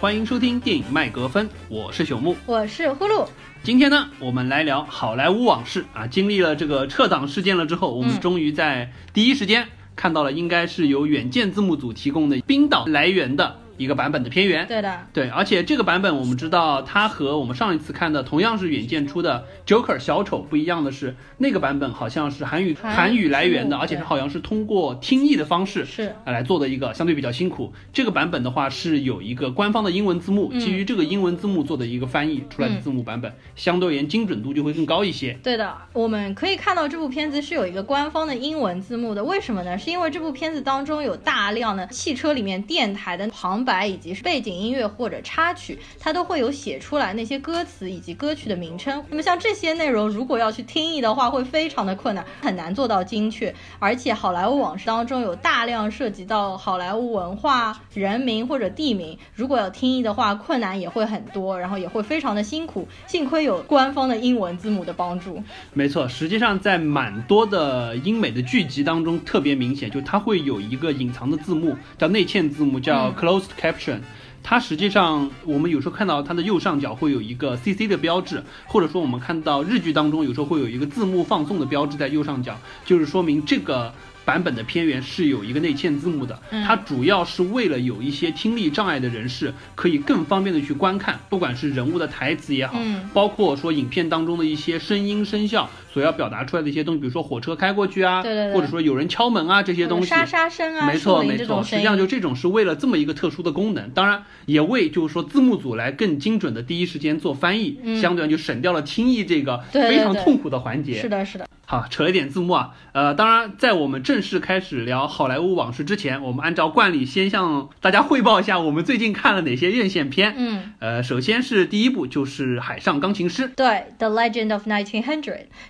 [0.00, 3.26] 欢迎收听电影麦格芬，我是朽木，我是呼噜。
[3.64, 6.06] 今天呢，我们来聊好莱坞往事啊。
[6.06, 13.58] 经历了这个撤档事件了之后，我们终于在第一时间看到了，应该是由远见字幕组提供的冰岛来源的。
[13.78, 27.72] 一个版本的片源，对的，对，而且这个版本我们知道，它和我们上一次看的同样是远见出的 Joker 小丑不一样的是，那个版本好像是韩语韩语来源的，而且是好像是通过听译的方式是来做的一个相对比较辛苦。
[27.92, 35.38] 这个版本的话是有一个官方的英文字幕，基于这个英文字幕做的一个翻译出来的字幕版本，相对而言精准度就会更高一些。
[35.42, 39.78] 对的，我们可以看到这部片子是有一个官方的英文字幕的，为什么呢？
[39.78, 44.48] 是因为这部片子当中有大量的汽车里面电台的旁白以及是背景。
[44.48, 49.04] 音乐或者插曲，它都会有写出来那些歌词以及歌曲的名称。
[49.10, 53.54] 那么像这些内容，如果要去听译的话，会非常的困难，很难做到精确。
[53.78, 62.88] 而且好莱坞往事当中有大量涉及到好莱坞文化、人名或者地名，如果要听译的话，困难也会很多，然后也会非常的辛苦。
[63.06, 65.42] 幸亏有官方的英文字母的帮助。
[65.74, 73.98] 没错，实际上在蛮多的英美的剧集当中特别明显，就它会有一个隐藏的字幕，叫内嵌字幕，叫 closed caption。
[74.42, 83.92] 它实际上，我们有时候看到它的右上角会有一个 CC 的标志，或者说我们看到日剧当中有时候会有一个字幕放送的标志在右上角，就是说明这个
[84.28, 86.38] 版本的片源是有一个内嵌字幕的。
[86.66, 92.78] 它主要是为了有一些听力障碍的人士可以更方便的去观看，不管是人物的台词也好，
[93.14, 95.70] 包括说影片当中的一些声音声效。
[95.90, 111.00] 所要表达出来的一些东西，比如说火车开过去啊，或者说有人敲门啊，这些东西，沙沙声啊，没错没错，实际上就这种是为了这么一个特殊的功能，当然也为就是说字幕组来更精准的第一时间做翻译，相对就省掉了听译这个非常痛苦的环节。
[111.00, 111.48] 是的，是的。
[111.70, 120.32] 好，扯了点字幕啊，呃，当然在我们正式开始聊好莱坞往事之前，我们按照惯例先向大家汇报一下我们最近看了哪些院线片。
[120.38, 123.66] 嗯，呃，首先是第一部就是《海上钢琴师》，对，
[123.98, 125.22] 《The Legend of Nineteen Hundred》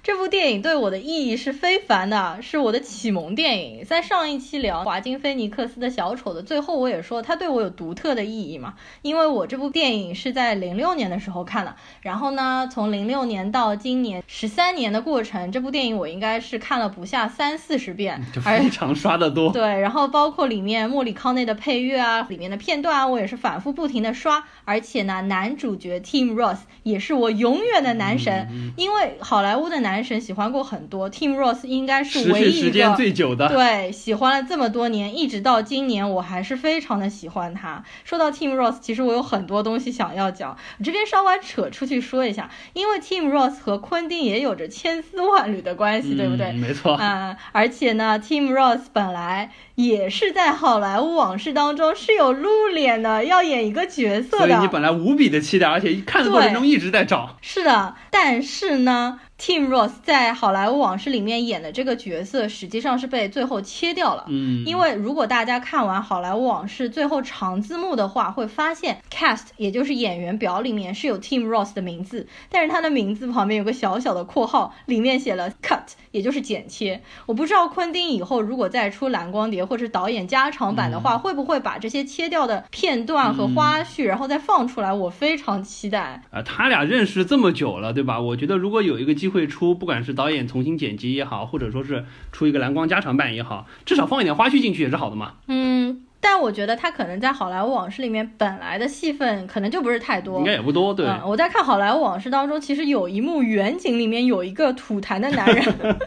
[0.05, 1.09] 这部电影对我的。
[1.09, 3.83] 意义是非凡的，是我的启蒙电影。
[3.83, 19.53] 在上一期聊华金菲尼克斯的小丑的最后，我也说他对我有独特的意义嘛，因为我这部电影是在零六年的时候看的，然后呢，从零六年到今年十三年的过程，这部电影我应该是看了不下三四十遍，就非常刷的多。
[19.55, 24.43] 对，然后包括里面莫里康内的配乐啊，里面的片段啊，我也是反复不停的刷。
[24.65, 30.89] 而且呢，男主角 Tim Ross 也是我永远的男神，因为好莱坞的男神喜欢过很。
[30.89, 37.85] 多 Tim Ross 应该是唯一一个最久的，对，喜欢了这么多年，一直到今年，我还是非常的喜欢他。
[38.05, 46.53] 说到 Tim Ross，其实我有很多东西想要讲，我这边稍微扯出去说一下，因为 Tim Ross 和昆汀也有着千丝万缕的关系，对不对？
[46.53, 57.37] 没错嗯，而且呢，Tim Roth 本来也是在好莱坞往事当中是有露脸的，要演一个角色的，所以你本来无比的期待，而且看的过程中一直在找。
[57.41, 59.21] 是的，但是呢。
[59.39, 64.25] Tim Ross 在《好莱坞往事》里面演的这个角色，实际上是被最后切掉了。
[64.27, 77.01] 嗯，因为如果大家看完《好莱坞往事》最后长字幕的话，会发现 cast 也就是演员表里面是有 Tim Ross 的名字，但是他的名字旁边有个小小的括号，里面写了 cut，也就是剪切。
[77.27, 84.93] 我不知道昆汀以后如果再出蓝光碟或者导演加长版的话，会不会把这些切掉的片段和花絮，然后再放出来？
[84.93, 86.21] 我非常期待。
[86.31, 88.21] 啊，他俩认识这么久了，对吧？
[88.21, 95.35] 我觉得如果有一个机会出，不管是导演重新剪辑也好，或者说是出一个蓝光加长版也好，至少放一点花絮进去也是好的嘛。
[95.47, 96.05] 嗯。
[96.21, 100.93] 但我觉得他可能在《好莱坞往事》里面本来的戏份可能就不是太多，应该也不多。
[100.93, 105.65] 对，我在看《好莱坞往事》当中，其实有一幕远景里面有一个吐痰的男人，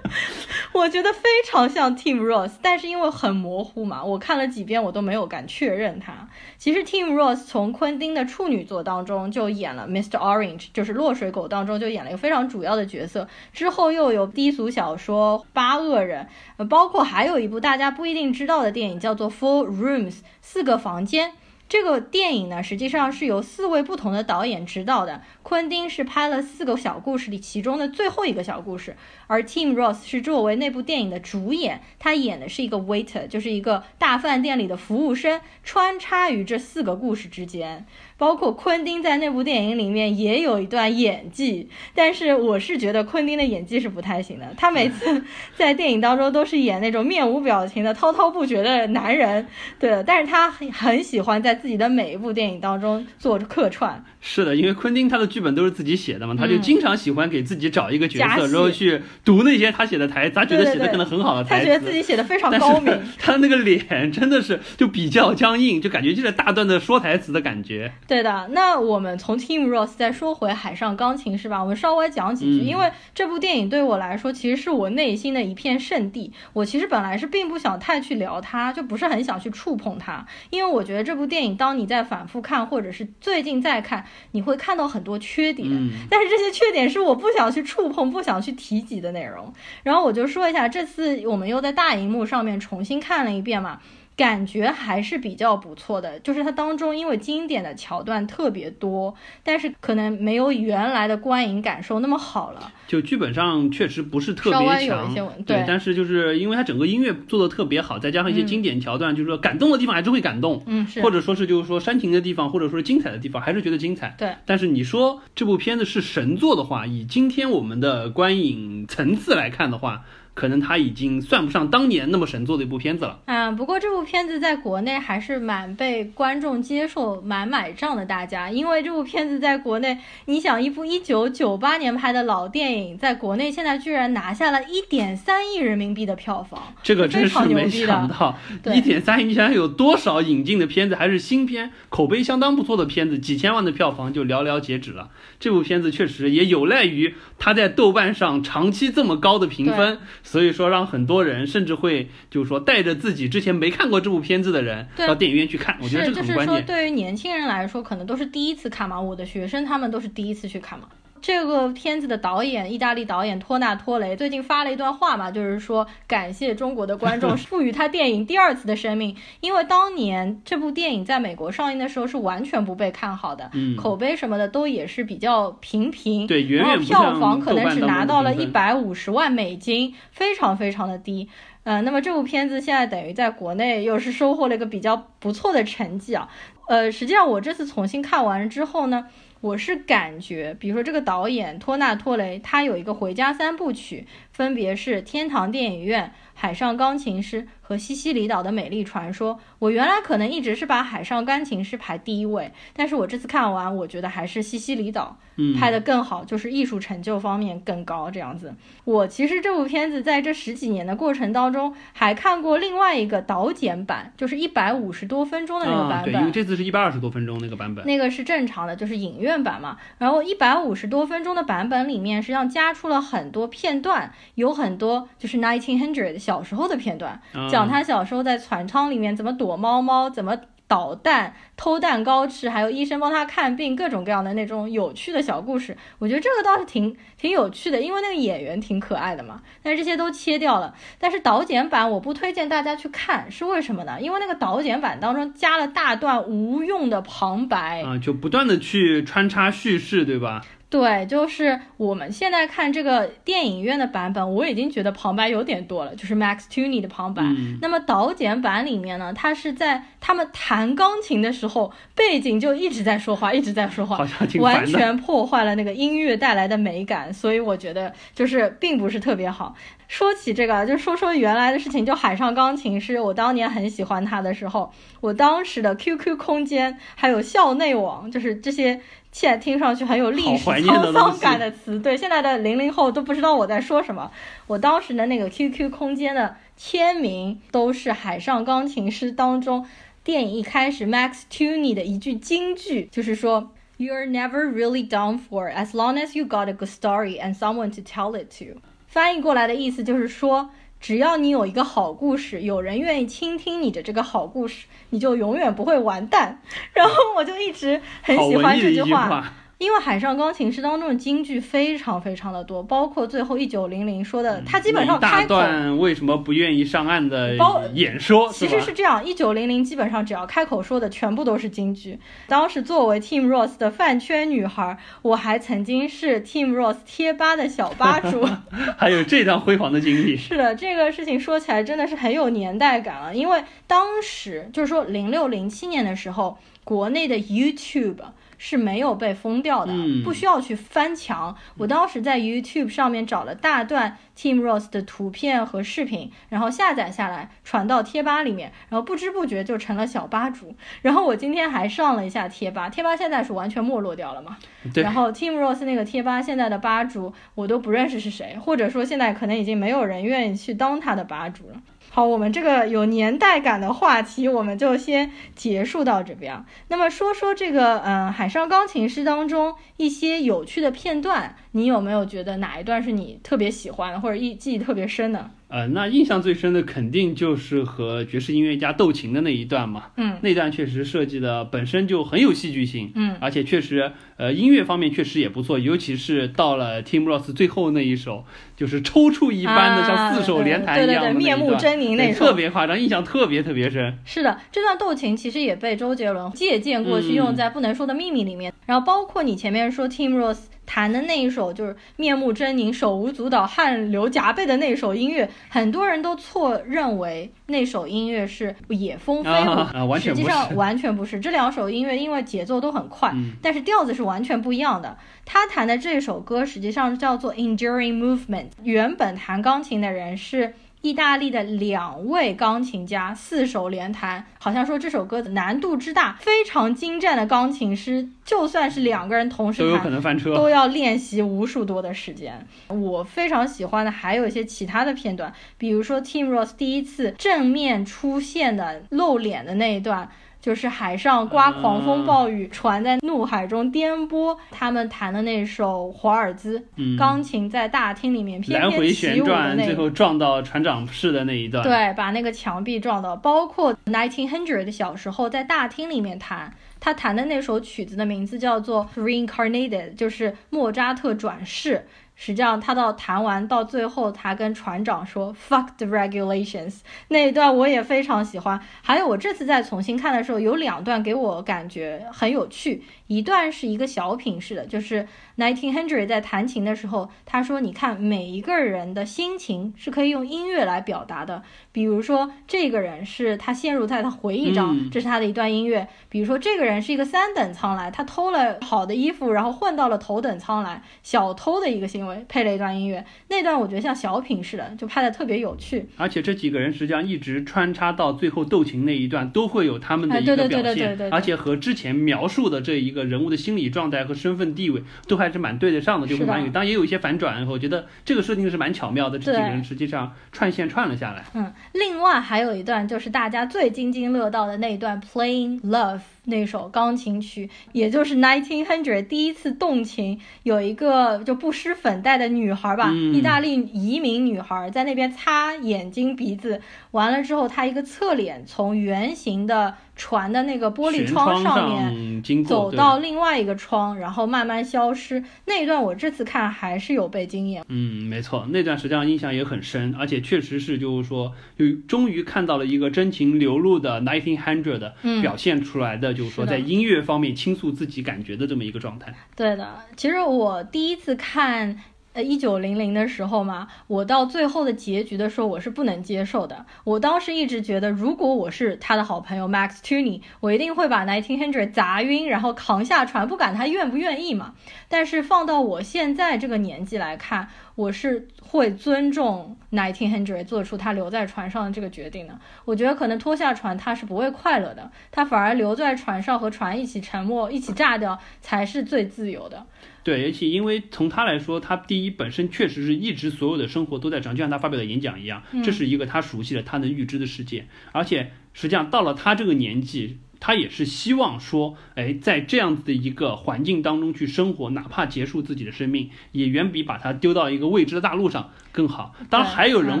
[0.74, 6.28] 我觉得非常像 Tim Ross，但是因为很模糊嘛，我看了几遍我都没有敢确认他。
[6.60, 10.18] 其实 Tim Roth 从昆汀的处女作当中就演了 Mr.
[10.18, 16.28] Orange，就是落水狗当中就演了一个非常主要的角色，之后又有低俗小说《八恶人》，
[16.68, 20.12] 包括还有一部大家不一定知道的电影叫做《Four Rooms》。
[20.42, 21.32] 四个房间，
[21.70, 25.22] 这个电影呢，实际上是由四位不同的导演执导的。
[25.44, 28.96] 昆汀是拍了四个小故事里其中的最后一个小故事，
[29.28, 37.86] 而 Tim Roth 是作为那部电影的主演，他演的是一个 waiter，就是一个大饭店里的服务生，穿插于这四个故事之间。
[38.20, 44.44] 包括昆汀在那部电影里面也有一段演技，但是我是觉得昆汀的演技是不太行的。
[44.58, 45.24] 他每次
[45.56, 49.46] 在电影当中都是演那种面无表情的滔滔不绝的男人，
[49.78, 54.04] 对，但是他很很喜欢在自己的每一部电影当中做客串。
[54.20, 61.66] 是的，因为昆汀他的剧本都是自己写的嘛，他就嗯经常喜欢给自己找一个角色，然后去读那些他写的台词，他觉得写的可能很好的台词。
[61.66, 62.94] 他觉得自己写的非常高明。
[63.18, 67.90] 他那个脸真的是就比较僵硬，就感觉就是大段的说台词的感觉。
[68.10, 76.32] 对的，那我们从 Tim Ross 再说回《海上钢琴是》吧，我们稍微讲几句，嗯因为这部电影对我来说其实是我内心的一片圣地。
[76.52, 85.68] 我其实本来是并不想太去聊它，就不是很想去触碰它，因为我觉得这部电影当你在反复看或者是最近再看，你会看到很多缺点。
[85.70, 89.54] 嗯，但是这些缺点是我不想去触碰、不想去提及的内容。
[89.84, 93.78] 然后我就说一下，这次我们又在大荧幕上面重新看了一遍嘛，
[94.16, 96.18] 感觉还是比较不错的。
[96.20, 102.72] 就是它当中因为经典的桥段特别多，但是可能没有原来的观影感受那么好了。
[102.86, 110.62] 就剧本上确实不是特别强一些问，对对，但是就是因为它整个音乐做的特别好，再加上一些嗯经典桥段，就是说感动的地方还是会感动。
[110.66, 114.14] 嗯，是或者说是就是说煽情的地方，或者说是精彩的地方，还是觉得精彩。
[114.18, 120.04] 对，但是你说这部片子是神作的话，以今天我们的观影层次来看的话，
[120.40, 123.18] 可能它已经算不上当年那么神作的一部片子了。
[123.26, 128.06] 啊，不过这部片子在国内还是蛮被观众接受、蛮买账的。
[128.06, 137.68] 大家，因为这部片子在国内，你想，一部一九九八年拍的老电影，在国内现在居然拿下了一点三亿人民币的票房，这个真是没。
[137.68, 145.10] 想到，对一点三亿，你想想有多少引进的片子，还是新片，口碑相当不错的片子，几千万的票房就寥寥截止了。
[145.38, 149.98] 这部片子确实也有赖于它在豆瓣上长期这么高的评分，
[150.30, 156.66] 所以说让很多人甚至会就是说带着自己之前没看过这部片子的人到电影院去看，我觉得，这就是说，个很关键。
[156.66, 159.00] 对于年轻人来说，可能都是第一次看嘛。
[159.00, 160.86] 我的学生他们都是第一次去看嘛。
[161.22, 181.28] 这个片子的导演，意大利导演托纳托雷最近发了一段话嘛，就是说感谢中国的观众 赋予他电影第二次的生命，因为当年这部电影在美国上映的时候是完全不被看好的，嗯口碑什么的都也是比较平平，对，远然后远票房可能只拿到了一百五十万美金，非常非常的低。
[181.62, 186.26] 呃，那么这部片子现在等于在国内又是收获了一个比较不错的成绩啊。
[186.68, 189.06] 呃，实际上我这次重新看完之后呢，
[189.42, 199.38] 我是感觉，比如说这个导演托纳托雷，他有一个回家三部曲，分别是天堂电影院、海上钢琴师和西西里岛的美丽传说。
[199.60, 208.52] 我原来可能一直是把海上钢琴师排第一位，但是我这次看完，我觉得还是西西里岛嗯拍的更好，就是艺术成就方面更高这样子。
[208.84, 216.22] 我其实这部片子在这十几年的过程当中，还看过另外一个导剪版，就是一百五十多分钟的那个啊，对，版本。
[216.22, 217.86] 因为这次是一百二十多分钟那个版本。
[217.86, 219.76] 那个是正常的，就是影院版嘛。
[219.98, 230.34] 然后一百五十多分钟的版本里面，实际上加出了很多片段，有很多就是 nineteen hundred 小时候的片段，啊讲他小时候在船舱里面怎么躲猫猫，怎么
[230.66, 235.76] 捣蛋、偷蛋糕吃，还有医生帮他看病，各种各样的那种有趣的小故事。
[235.98, 239.42] 我觉得这个倒是挺挺有趣的，因为那个演员挺可爱的嘛。
[239.62, 240.74] 但是这些都切掉了。
[240.98, 244.00] 但是导剪版我不推荐大家去看，是为什么呢？
[244.00, 247.82] 因为那个导剪版当中加了大段无用的旁白。
[247.82, 250.40] 啊，就不断的去穿插叙事，对吧？
[250.70, 257.22] 对，就是我们现在看这个电影院的版本，我已经觉得旁白有点多了，就是 Max Tooney 的旁白。
[257.24, 263.98] 嗯那么导剪版里面呢，他是在他们弹钢琴的时候，背景就一直在说话，一直在说话
[264.38, 264.64] 完。
[264.64, 269.56] 全破坏了那个音乐带来的美感，所以我觉得就是并不是特别好。
[269.88, 278.80] 说起这个，就说说原来的事情，就海上钢琴师，我当年很喜欢他的时候，我当时的 QQ 空间还有校内网，就是这些
[279.12, 284.10] 现在听上去很有历史沧桑感的词，对现在的零零后都不知道我在说什么。
[284.46, 289.66] 我当时的那个 QQ 空间的签名都是海上钢琴师当中
[290.04, 293.52] 电影一开始 Max Tooney 的一句金句，就是说。
[293.80, 297.80] You're never really done for as long as you got a good story and someone to
[297.80, 298.60] tell it to。
[298.86, 306.40] 翻译过来的意思就是说，只要你有一个好故事，有人愿意倾听你的这个好故事，你就永远不会完蛋。
[306.72, 315.28] 然后我就一直很喜欢这句，话，因为《海上钢琴师》当中的京剧非常非常的多，包括最后一九零零说的，他基本上开口。
[315.28, 317.36] 段为什么不愿意上岸的
[317.74, 321.98] 演说，其实是这样，一九零零基本上只要开口说的全部都是京剧。
[322.26, 328.26] 当时作为 Team Ross 的饭圈女孩，我还曾经是 Team Ross 贴吧的小吧主。
[328.78, 330.16] 还有这段辉煌的经历。
[330.16, 337.96] 是的，这个事情说起来真的是很有年代感了，因为当时就是说零六零七年的时候，国内的 YouTube
[338.42, 341.36] 是没有被封掉的，嗯不需要去翻墙。
[341.58, 350.54] 我当时在 YouTube 上面找了大段 Team Rose 的图片和视频，然后下载下来传到贴吧里面，然后不知不觉就成了小吧主。
[350.80, 354.38] 然后我今天还上了一下贴吧，贴吧现在是完全没落掉了嘛？
[354.72, 361.60] 对然后 Team Rose 那个贴吧现在的吧主我都不认识是谁，或者说现在可能已经没有人愿意去当他的吧主了。
[361.92, 366.44] 好，我们这个有年代感的话题，我们就先结束到这边。
[366.68, 375.30] 那么说说这个，嗯、海上钢琴师当中一些有趣的片段，你有没有觉得哪一段是你特别喜欢，或者忆记忆特别深的？
[375.50, 379.86] 呃，那印象最深的肯定就是和爵士音乐家斗琴的那一段嘛。
[379.96, 388.24] 嗯那段确实设计的本身就很有戏剧性，嗯而且确实，呃，音乐方面确实也不错，尤其是到了 Tim Ross 最后那一首，
[388.56, 393.98] 就是抽搐一般的，啊像四手联弹一样的对对对面目狰狞那种特别夸张，印象特别特别深。
[394.04, 398.52] 是的，这段斗琴其实也被周杰伦借鉴过去，嗯用在《不能说的秘密》里面。
[398.66, 400.38] 然后包括你前面说 Tim Ross
[400.72, 411.18] 弹的那一首，就是面目狰狞、手舞足蹈、汗流浃背的那首音乐，很多人都错认为那首音乐是野蜂飞舞，实际上完全不是。
[411.18, 414.96] 这两首音乐因为节奏都很快，嗯但是调子是完全不一样的。
[415.24, 420.54] 他弹的这首歌实际上叫做 Enduring Movement，原本弹钢琴的人是。
[420.82, 430.34] 意大利的两位钢琴家四手联弹，好像说这首歌的难度之大，非常精湛的钢琴师，就算是两个人同时都有弹，可能翻车。
[430.34, 432.46] 都要练习无数多的时间。
[432.68, 440.10] 我非常喜欢的还有一些其他的片段，比如说 Tim Ross 第一次正面出现的露脸的那一段。
[440.40, 444.36] 就是海上刮狂风暴雨，船在怒海中颠簸。
[444.50, 451.62] 他们弹的那首华尔兹，嗯，钢琴在大厅里面翩来回翩起舞的旋转，那最后撞到船长室的那一段。
[451.62, 453.14] 对，把那个墙壁撞到。
[453.14, 461.86] 包括 Nineteen Hundred 小时候在大厅里面弹，他弹的那首曲子的名字叫做 Reincarnated，就是莫扎特转世。
[462.22, 468.60] 实际上，他到谈完到最后，他跟船长说 “fuck the regulations” 那一段我也非常喜欢。
[468.82, 472.82] 还有，我这次再重新看的时候，有两段给我感觉很有趣。
[473.06, 475.08] 一段是一个小品式的，就是
[475.40, 481.42] Nineteen Hundred 在弹琴的时候，他说：“你看，每一个人的心情是可以用音乐来表达的。
[481.72, 493.02] 比如说，这个人是他陷入在他回忆中，嗯这是他的一段音乐；比如说，这个人是一个三等舱来，他偷了好的衣服，然后混到了头等舱来，小偷的一个行为，配了一段音乐。
[493.28, 495.88] 那段我觉得像小品似的，就拍的特别有趣。
[495.96, 506.50] 而且这几个人实际上一直穿插到最后斗琴那一段，都会有他们的一个表对对对对对现，而且和之前描述的这一个人物的心理状态和身份地位都还是蛮对得上的，就会是的蛮有。
[506.50, 511.24] 当然也有一些反转，我觉得这个设定是蛮巧妙的，这几个人实际上串线串了下来。
[511.34, 526.60] 嗯，另外还有一段就是大家最津津乐道的那一段《Playing Love》那首钢琴曲，也就是 Nineteen Hundred 第一次动情，有一个就不施粉黛的女孩吧，嗯意大利移民女孩在那边擦眼睛鼻子，
[526.90, 532.20] 完了之后她一个侧脸从圆形的船的那个玻璃窗窗上面。
[532.44, 535.24] 走到另外一个窗，然后慢慢消失。
[535.46, 537.64] 那一段我这次看还是有被惊艳。
[537.68, 549.14] 嗯，没错，那段实际上印象也很深，而且确实是就是说，就终于看到了一个真情流露的 Nineteen Hundred 表现出来的，就是说在音乐方面倾诉自己感觉的这么一个状态。
[549.36, 551.80] 对的，其实我第一次看
[552.12, 556.66] 呃一九零零的时候嘛，我到最后的结局的时候，我是不能接受的。
[556.82, 564.54] 我当时一直觉得，如果我是他的好朋友 Max Tunney，我一定会把 Nineteen Hundred 砸晕，然后扛下船，不管他愿不愿意嘛。
[564.90, 572.36] 但是放到我现在这个年纪来看，我是会尊重 Nineteen Hundred 做出他留在船上的这个决定的。
[572.64, 579.64] 我觉得可能脱下船他是不会快乐的，他反而留在船上和船一起沉没、一起炸掉才是最自由的。
[580.02, 587.66] 对，而且因为从他来说，他第一本身确实是一直所有的生活都在船，就像他发表的演讲一样，嗯这是一个他熟悉的、他能预知的世界。
[587.92, 599.14] 而且实际上到了他这个年纪，他也是希望说，哎，在这样子的一个环境当中去生活，哪怕结束自己的生命，也远比把他丢到一个未知的大陆上更好。
[599.28, 600.00] 当然，还有人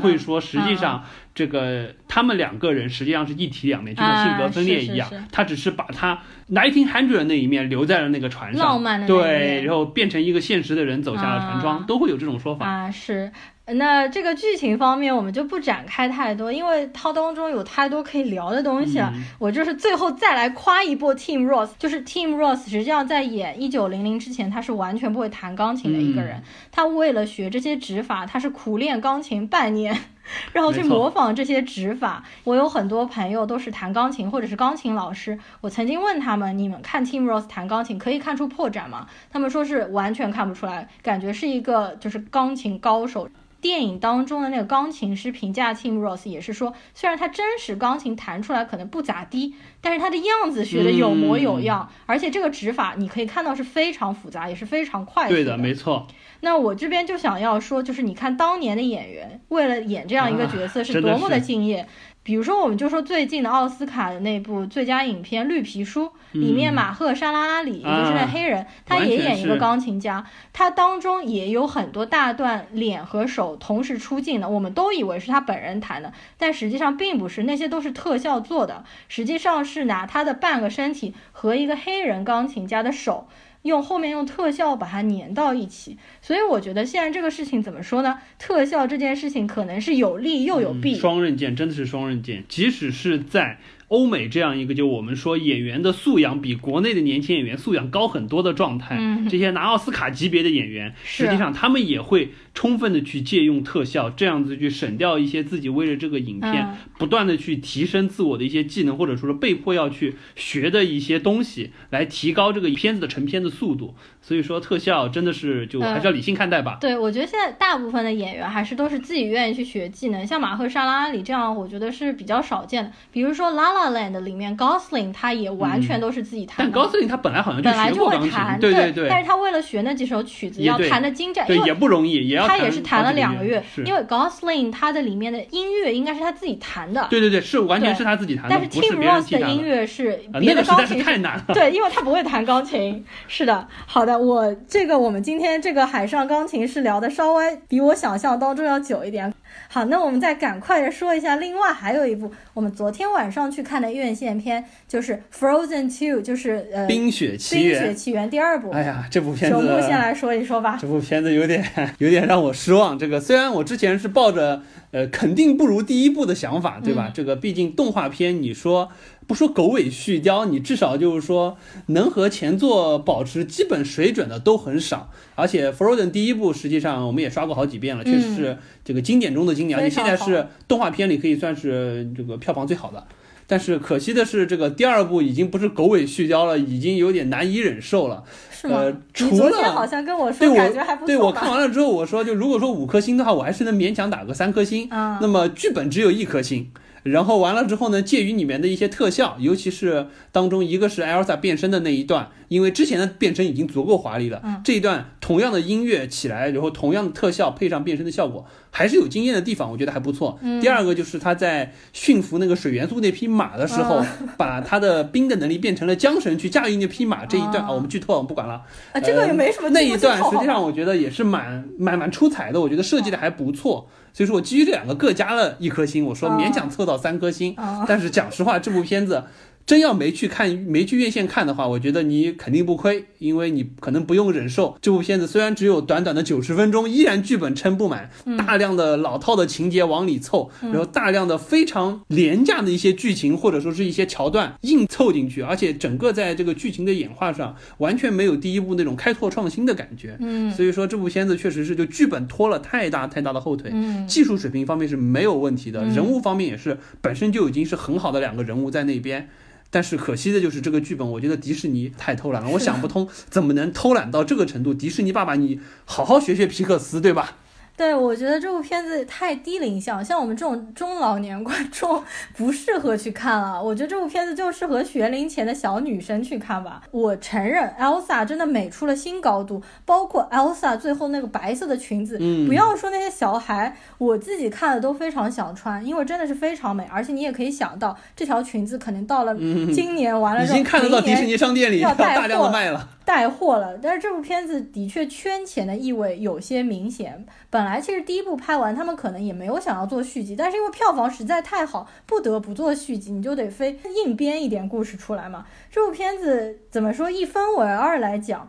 [0.00, 1.04] 会说，实际上
[1.34, 12.66] 这个他们两个人实际上是一体两面，就像性格分裂一样他只是把他 nineteen hundred 那一面留在了那个船上，浪漫的对，然后变成一个现实的人走下了船窗，啊都会有这种说法。
[12.66, 13.30] 啊，是。
[13.74, 19.10] 那这个剧情方面我们就不展开太多，因为它当中有太多可以聊的东西了。
[19.14, 26.42] 嗯我就是最后再来夸一波 Team Ross，就是 Team Ross 实际上在演《一九零零》之前，他是完全不会弹钢琴的一个人。
[26.70, 29.98] 他为了学这些指法，他是苦练钢琴半年。
[30.52, 32.22] 然后去模仿这些指法。
[32.44, 43.28] 我有很多朋友都是弹钢琴或者是钢琴老师，我曾经问他们：“你们看 Tim Rose 弹钢琴可以看出破绽吗？”他们说是完全看不出来，感觉是一个就是钢琴高手。
[43.60, 55.28] 电影当中的那个钢琴师评价 Tim Rose 也是说，虽然他真实钢琴弹出来可能不咋地，但是他的样子学的有模有样，而且这个指法你可以看到是非常复杂，也是非常快。
[55.28, 56.06] 对的，没错。
[56.42, 61.86] 那我这边就想要说，就是你看当年的演员为了演这样一个角色是多么的敬业。
[62.22, 83.26] 比如说，我们就说最近的奥斯卡的那部最佳影片《绿皮书》里面，马赫沙拉拉里，也就是那黑人，他也演一个钢琴家，他当中也有很多大段脸和手同时出镜的，我们都以为是他本人弹的，但实际上并不是，那些都是特效做的，实际上是拿他的半个身体和一个黑人钢琴家的手。
[83.62, 88.18] 用后面用特效把它粘到一起，所以我觉得现在这个事情怎么说呢？
[88.38, 92.44] 特效这件事情可能是有利又有弊，双刃剑，真的是双刃剑。
[92.48, 93.58] 即使是在。
[93.90, 98.96] 欧美这样一个，就我们说演员的素养比国内的年轻演员素养高很多的状态，
[99.28, 113.94] 这些拿奥斯卡级别的演员，实际上他们也会充分的去借用特效，这样子去省掉一些自己为了这个影片不断的去提升自我的一些技能，或者说是被迫要去学的一些东西，来提高这个片子的成片的速度。
[114.22, 116.78] 所以说特效真的是就还是要理性看待吧。
[116.80, 122.92] 对，我觉得现在大部分的演员还是都是自己愿意去学技能，像马赫沙拉里这样，我觉得是比较少见的。
[123.10, 123.90] 比如说拉拉。
[123.90, 126.58] Land 里面，Gosling 他也完全都是自己弹。
[126.58, 129.08] 但 Gosling 他本来好像本来就会弹，对对对。
[129.08, 133.62] 但是他为了学那几首曲子，要弹的精湛，对也不容易，也要他也是弹了两个月。
[133.84, 137.06] 因为 Gosling 他的里面的音乐应该是他自己弹的。
[137.10, 138.50] 对对对，是完全是他自己弹的。
[138.50, 141.44] 但是 Tim Ross 的音乐是别的钢琴太难了。
[141.54, 143.04] 对，因为他不会弹钢琴。
[143.28, 149.32] 是的，好的，我这个我们今天这个海上钢琴是聊的稍微比我想象当中要久一点。
[149.68, 157.80] 好，那我们再赶快的说一下，另外还有一部我们昨天晚上去看的院线片，就是《Frozen Two》，就是呃《冰雪奇缘》。
[157.80, 158.70] 冰雪奇缘第二部。
[158.70, 159.56] 哎呀，这部片子。
[159.56, 160.78] 首木先来说一说吧。
[160.80, 161.64] 这部片子有点
[161.98, 162.98] 有点让我失望。
[162.98, 167.10] 这个虽然我之前是抱着呃肯定不如第一部的想法，对吧？
[167.14, 168.90] 这个毕竟动画片，你说。
[169.26, 175.08] 不说狗尾续貂，你至少就是说能和前作保持基本水准的都很少。
[175.36, 183.06] 而且《Frozen》第一部实际上我们也刷过好几遍了，确实是这个经典中的经典，而且现在是动画片里可以算是这个票房最好的。
[183.46, 188.24] 但是可惜的是，这个第二部已经不是狗尾续貂了，已经有点难以忍受了。
[188.60, 188.82] 是吗？
[189.14, 191.06] 除了好像跟我说感觉还不错。
[191.06, 194.86] 对我看完了之后，我说就如果说五颗星的话，我还是能勉强打个三颗星。
[194.90, 195.18] 嗯。
[195.20, 196.70] 那么剧本只有一颗星。
[197.02, 210.38] 然后完了之后呢，介于里面的一些特效，尤其是当中一个是 Elsa 变身的那一段，因为之前的变身已经足够华丽了，这一段同样的音乐起来，然后同样的特效配上变身的效果，还是有惊艳的地方，我觉得还不错。
[210.60, 214.04] 第二个就是他在驯服那个水元素那匹马的时候，
[214.36, 218.62] 把他的冰的能力变成了缰绳去驾驭那匹马这一段啊，我们剧透，我们不管了。
[218.92, 219.70] 啊，这个也没什么。
[219.70, 223.88] 那一段实际上我觉得也是蛮蛮蛮出彩的，我觉得设计的还不错。
[224.12, 227.54] 所以说我基于这两个各加了一颗星，我说勉强凑到三颗星。
[227.86, 229.24] 但是讲实话，这部片子。
[229.70, 235.28] 真要没去看，没去院线看的话，我觉得你肯定不亏，因为你可能不用忍受这部片子。
[235.28, 250.16] 虽然只有短短的九十分钟，依然剧本撑不满，大量的老套的情节往里凑，然后大量的非常廉价的一些剧情或者说是一些桥段硬凑进去，而且整个在这个剧情的演化上完全没有第一部那种开拓创新的感觉。
[250.18, 253.70] 嗯，所以说这部片子确实是就剧本拖了太大太大的后腿。
[253.72, 259.28] 嗯，技术水平方面是没有问题的，人物方面也是本身就已经是很好的两个人物在那边。
[259.70, 264.74] 但是可惜的就是这个剧本，我觉得迪士尼太偷懒了，我想不通怎么能偷懒到这个程度。
[264.74, 267.36] 迪士尼爸爸，你好好学学皮克斯，对吧？
[267.76, 272.04] 对，我觉得这部片子太低龄向，像我们这种中老年观众
[272.36, 273.62] 不适合去看了。
[273.62, 276.82] 我觉得这部片子就适合学龄前的小女生去看吧。
[276.90, 286.86] 我承认，Elsa 真的美出了新高度，包括 Elsa 最后那个白色的裙子，不要说那些小孩，我自己看了都非常想穿，因为真的是非常美。
[286.92, 289.34] 而且你也可以想到，这条裙子肯定到了
[289.72, 292.88] 今年完了之后，已经看得到迪士尼商店里要大量的卖了。
[293.10, 297.26] 带货了，但是这部片子的确圈钱的意味有些明显。
[297.50, 305.44] 本来其实第一部拍完，他们可能也没有想要做续集，但是因为票房实在太好，不得不做续集，你就得非硬编一点故事出来嘛。
[305.72, 307.10] 这部片子怎么说？
[307.10, 308.48] 一分为二来讲。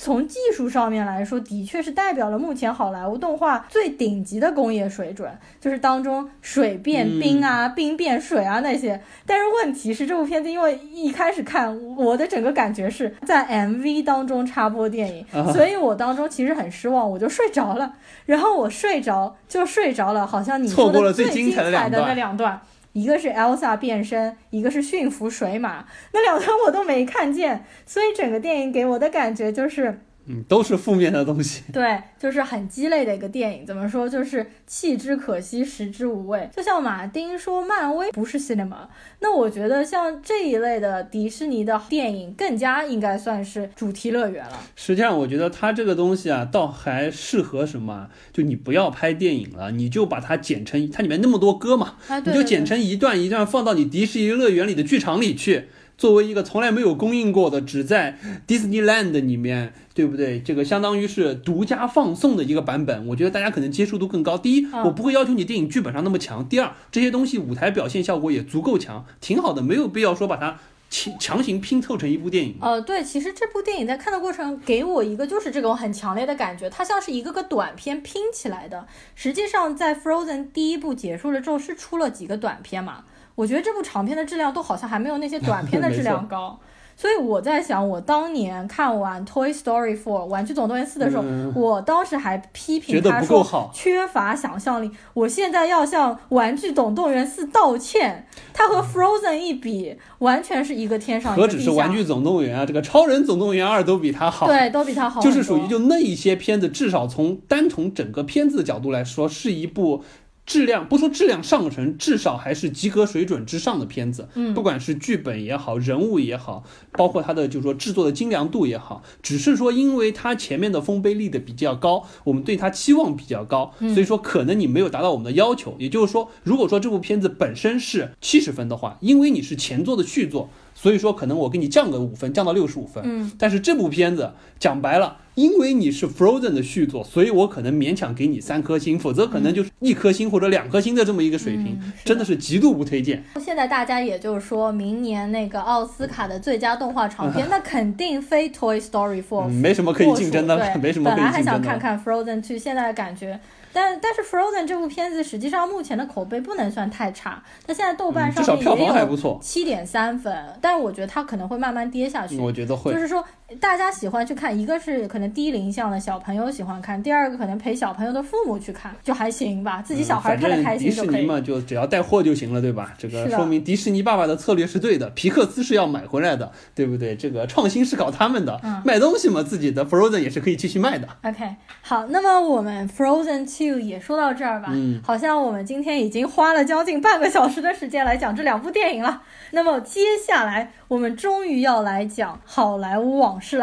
[0.00, 5.28] 从技术上面来说，的确是代表了目前好莱坞动画最顶级的工业水准，
[5.60, 9.00] 就是当中水变冰啊、冰变水啊那些。
[9.26, 17.92] 但是问题是，这部片子因为一开始看，我的整个感觉是在 MV 当中插播电影，所以我当中其实很失望，我就睡着了。
[18.26, 22.60] 然后我睡着就睡着了，好像你说的最精彩的那两段。
[22.92, 30.00] 一个是 Elsa 变身，一个是驯服水马，那两段我都没看见，所以整个电影给我的感觉就是。
[30.28, 31.62] 嗯，都是负面的东西。
[31.72, 33.66] 对，就是很鸡肋的一个电影。
[33.66, 34.08] 怎么说？
[34.08, 36.48] 就是弃之可惜，食之无味。
[36.54, 38.86] 就像马丁说，漫威不是 cinema。
[39.20, 44.60] 那我觉得像这一类的迪士尼的电影，更加应该算是主题乐园了。
[44.76, 48.08] 实际上，我觉得它这个东西啊，倒还适合什么？
[48.32, 55.68] 就你不要拍电影了，你就把它剪成它里面那么多歌嘛，你就剪成一段一段放到你迪士尼乐园里的剧场里去。
[55.98, 60.38] 作为一个从来没有公映过的，只在 Disneyland 里面，对不对？
[60.40, 64.38] 这个相当于是独家放送的一个版本，我觉得大家可能接受度更高。
[64.38, 72.54] 第一，我不会要求你电影剧本上那么强；第二，这些东西舞台表现效果也足够强，挺好的，没有必要说把它强强行拼凑成一部电影。
[72.60, 78.86] 呃，对，其实这部电影在看的过程给我一个就是这种很强烈的感觉，它像是一个个短片拼起来的。
[79.16, 83.02] 实际上，在 Frozen 第一部结束了之后，是出了几个短片嘛？
[83.38, 86.58] 我觉得这部长片的质量都好像还没有那些短片的 质量高，
[86.96, 91.22] 所以我在想，我当年看完《Toy Story 4》玩具总动员四的时候，
[91.54, 94.90] 我当时还批评他说缺乏想象力。
[95.14, 101.56] 我现在要向玩具总动员四道歉，它和 Frozen 一比，完全是一个天上一个地下。
[101.58, 104.48] 何止是玩具总动员啊，这个超人总动员二都比它好。
[104.48, 105.20] 对，都比它好。
[105.20, 110.02] 就是属于就那一些片子，至少从单从整个片子的角度来说，是一部。
[110.48, 114.26] 质量不说质量上乘，至少还是及格水准之上的片子。
[114.34, 125.76] 嗯，不管是剧本也好，人物也好，包括它的就是说制作的精良度也好，只是说因为它前面的丰碑立的比较高，我们对它期望比较高，所以说可能你没有达到我们的要求。
[125.78, 130.48] 也就是说，如果说这部片子本身是七十分的话，因为你是前作的续作。
[130.80, 133.02] 所以说，可能我给你降个五分，降到六十五分。
[133.04, 143.24] 嗯，但是这部片子讲白了，因为你是 Frozen 的续作，所以我可能勉强给你三颗星，否则可能就是一颗星或者两颗星的这么一个水平，真的是极度不推荐。
[143.40, 151.10] 现在大家也就是说明年那个奥斯卡的最佳动画长片，那肯定非 Toy Story Four， 没什么可以竞争的，没什么。
[151.10, 153.40] 本来还想看看 Frozen Two，现在感觉。
[153.70, 162.38] 但但是 Frozen 这部片子实际上目前的口碑不能算太差，它现在豆瓣上面也有七点三分，但是我觉得它可能会慢慢跌下去。
[162.38, 163.24] 我觉得会，就是说
[163.62, 171.12] 大家喜欢去看，一个是可能低龄向的小朋友喜欢看，第二个可能陪小朋友的父母去看就还行吧，自己小孩看的开心就可以。
[171.12, 172.92] 迪士尼嘛，就只要带货就行了，对吧？
[172.98, 177.16] 这个说明迪士尼爸爸的策略是对的，皮克斯是要买回来的，对不对？
[177.16, 181.08] 这个创新是搞他们的，卖东西嘛，自己的 Frozen 也是可以继续卖的。
[181.22, 189.22] OK，好，那么我们 Frozen Two 也说到这儿吧，嗯，好像我们今天已经花了将近半个小时的时间来讲这两部电影了。
[189.52, 193.58] 那么接下来我们终于要来讲好莱坞往事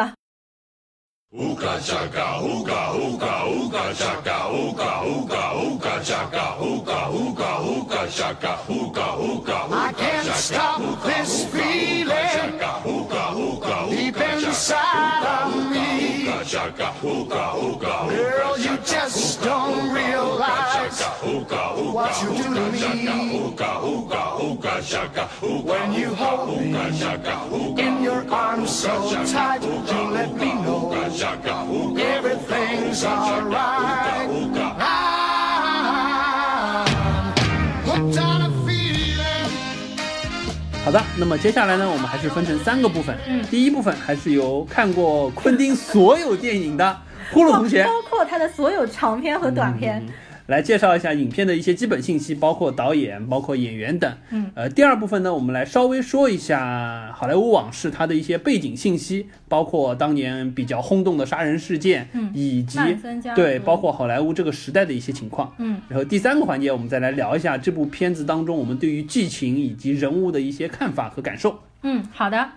[1.37, 9.05] Ooga chaka, ooga, ooga, ooga chaka, ooga, ooga, ooga chaka, ooga, ooga, ooga chaka, ooga,
[9.19, 12.55] ooga, ooga I can't stop this feeling
[13.89, 16.23] deep inside of me.
[18.15, 21.01] Girl, you just don't realize
[21.91, 22.79] what you do to me.
[25.63, 30.93] When you hold me in your arms so tight, you let me know.
[31.97, 34.27] Everything's alright.
[37.85, 38.55] Hooked on a
[40.85, 43.17] 好的，那么接下来呢，我们还是分成三个部分。
[43.27, 46.95] 嗯，第一部分还是由看过昆汀所有电影的
[47.33, 50.05] 呼噜同学，包括他的所有长片和短片。
[50.47, 54.15] 来介绍一下影片的一些基本信息，包括导演、包括演员等。
[54.29, 62.77] 嗯，呃，第二部分呢，我们来稍微说一下《好莱坞往事》它的一些背景信息，包括当年比较轰动的杀人事件，嗯，以及
[63.36, 65.53] 对，包括好莱坞这个时代的一些情况。
[65.58, 71.60] 嗯，然后第三个环节，我们再来聊一下这部片子当中我们对于剧情以及人物的一些看法和感受。
[71.81, 72.49] 嗯，好的。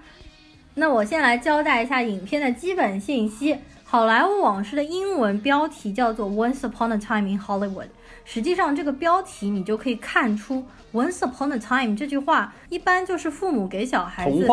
[0.74, 3.54] 那我先来交代一下影片的基本信息。
[3.90, 7.86] 《好莱坞往事》的英文标题叫做《Once Upon a Time in Hollywood》。
[8.22, 14.46] 实际上，这个标题你就可以看出，“Once Upon a Time” 这句话一般就是父母给小孩子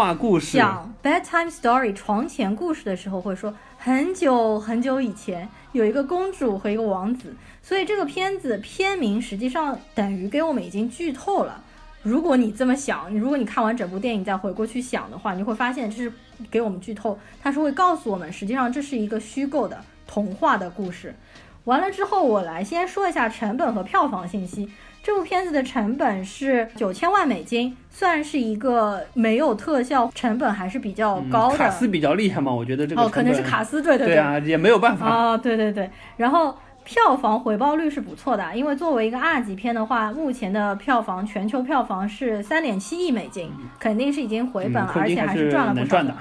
[0.53, 7.35] 讲 bedtime story 床前故事的时候会说，很久很久以前有一个公主和一个王子。
[7.61, 11.61] 所以这个片子片名实际上等于给我们已经剧透了。
[12.05, 16.13] 如果你这么想，如果你看完整部电影再回过去想的话，你会发现这是
[16.51, 21.15] 给我们剧透，它是会告诉我们，实际上这是一个虚构的童话的故事。
[21.63, 24.69] 完了之后，我来先说一下成本和票房信息。
[25.01, 31.57] 这部片子的成本是九千万美金，算是一个没有特效，成本还是比较高的。
[31.57, 35.89] 卡斯比较厉害嘛，我觉得这个哦，可能是卡斯，对对对啊，也没有办法啊，对对对。
[36.17, 46.15] 然后票房回报率是不错的，因为作为一个二级片的话，目前的票房全球票房是三点七亿美金，肯定是已经回本了，而且还是赚了不少的。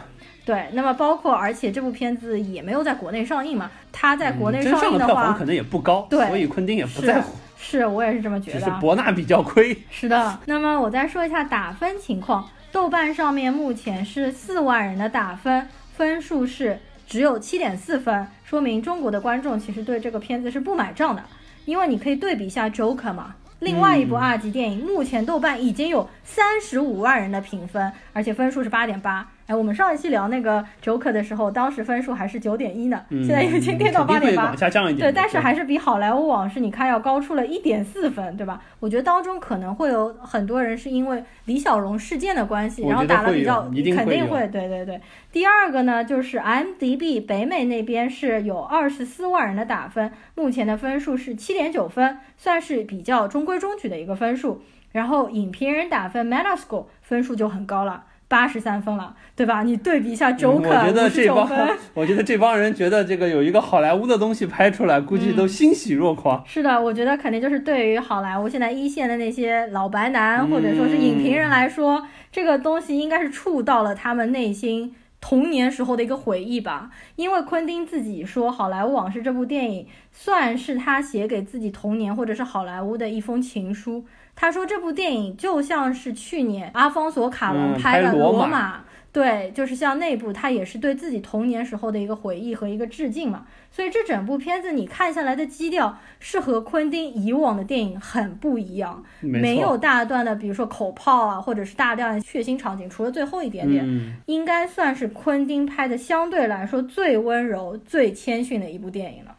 [0.47, 7.37] 对，那么包括而且这部片子也没有在国内上映嘛，它在国内上映的话可能也不高，对，所以昆汀也不在乎。
[7.59, 9.77] 是我也是这么觉得，只是博纳比较亏。
[9.91, 21.23] 是的，那么我再说一下打分情况，豆瓣上面目前是四万人的打分，分数是只有七点四分，说明中国的观众其实对这个片子是不买账的，
[21.65, 29.29] 因为你可以对比一下 Joker 嘛，另外一部二级电影，目前豆瓣已经有三十五万人的评分，而且分数是八点八。
[29.47, 35.01] 哎，我们上一期聊那个 Joker 的时候，当时分数还是九点一呢，现在已经跌到八点八，下降一点。
[35.01, 38.63] 对，但是还是比好莱坞往事你看要高出了一点四分，对吧？
[38.81, 44.99] 我觉得当中可能会有很多人是因为李小龙事件的关系，然后打了比较，肯定会，对对对。
[45.31, 54.63] 第二个呢，就是 IMDB 北美那边是有二十四万人的打分，目前的分数是七点九分，算是比较中规中矩的一个分数。
[54.95, 58.05] 然后影评人打分 Metascore 分数就很高了。
[58.27, 59.63] 八十三分了，对吧？
[59.63, 61.49] 你对比一下周可，我觉得这帮，
[61.95, 66.43] 我觉得这帮人觉得这个有一个好莱坞的东西拍出来，估计都欣喜若狂。
[66.47, 76.91] 是的，我觉得肯定就是对于好莱坞现在一线的那些老白男或者说是影评人来说，这个东西应该是触到了他们内心童年时候的一个回忆吧。
[77.17, 84.07] 因为昆汀自己说，《好莱坞往事》这部电影算是他写给自己童年或者是好莱坞的一封情书。
[84.37, 88.79] 他说这部电影就像是去年阿方索卡隆拍的《罗马》，
[89.13, 93.47] 对，就是像那部，他也是对自己童年时候的一个回忆和一个致敬嘛。
[93.71, 103.85] 所以这整部片子你看下来的基调是和昆汀以往的电影很不一样，没有大段的，比如说口炮啊，或者是大量的血腥场景，除了最后一点点，
[104.27, 109.34] 应该算是昆汀拍的相对来说最温柔、最谦逊的一部电影了。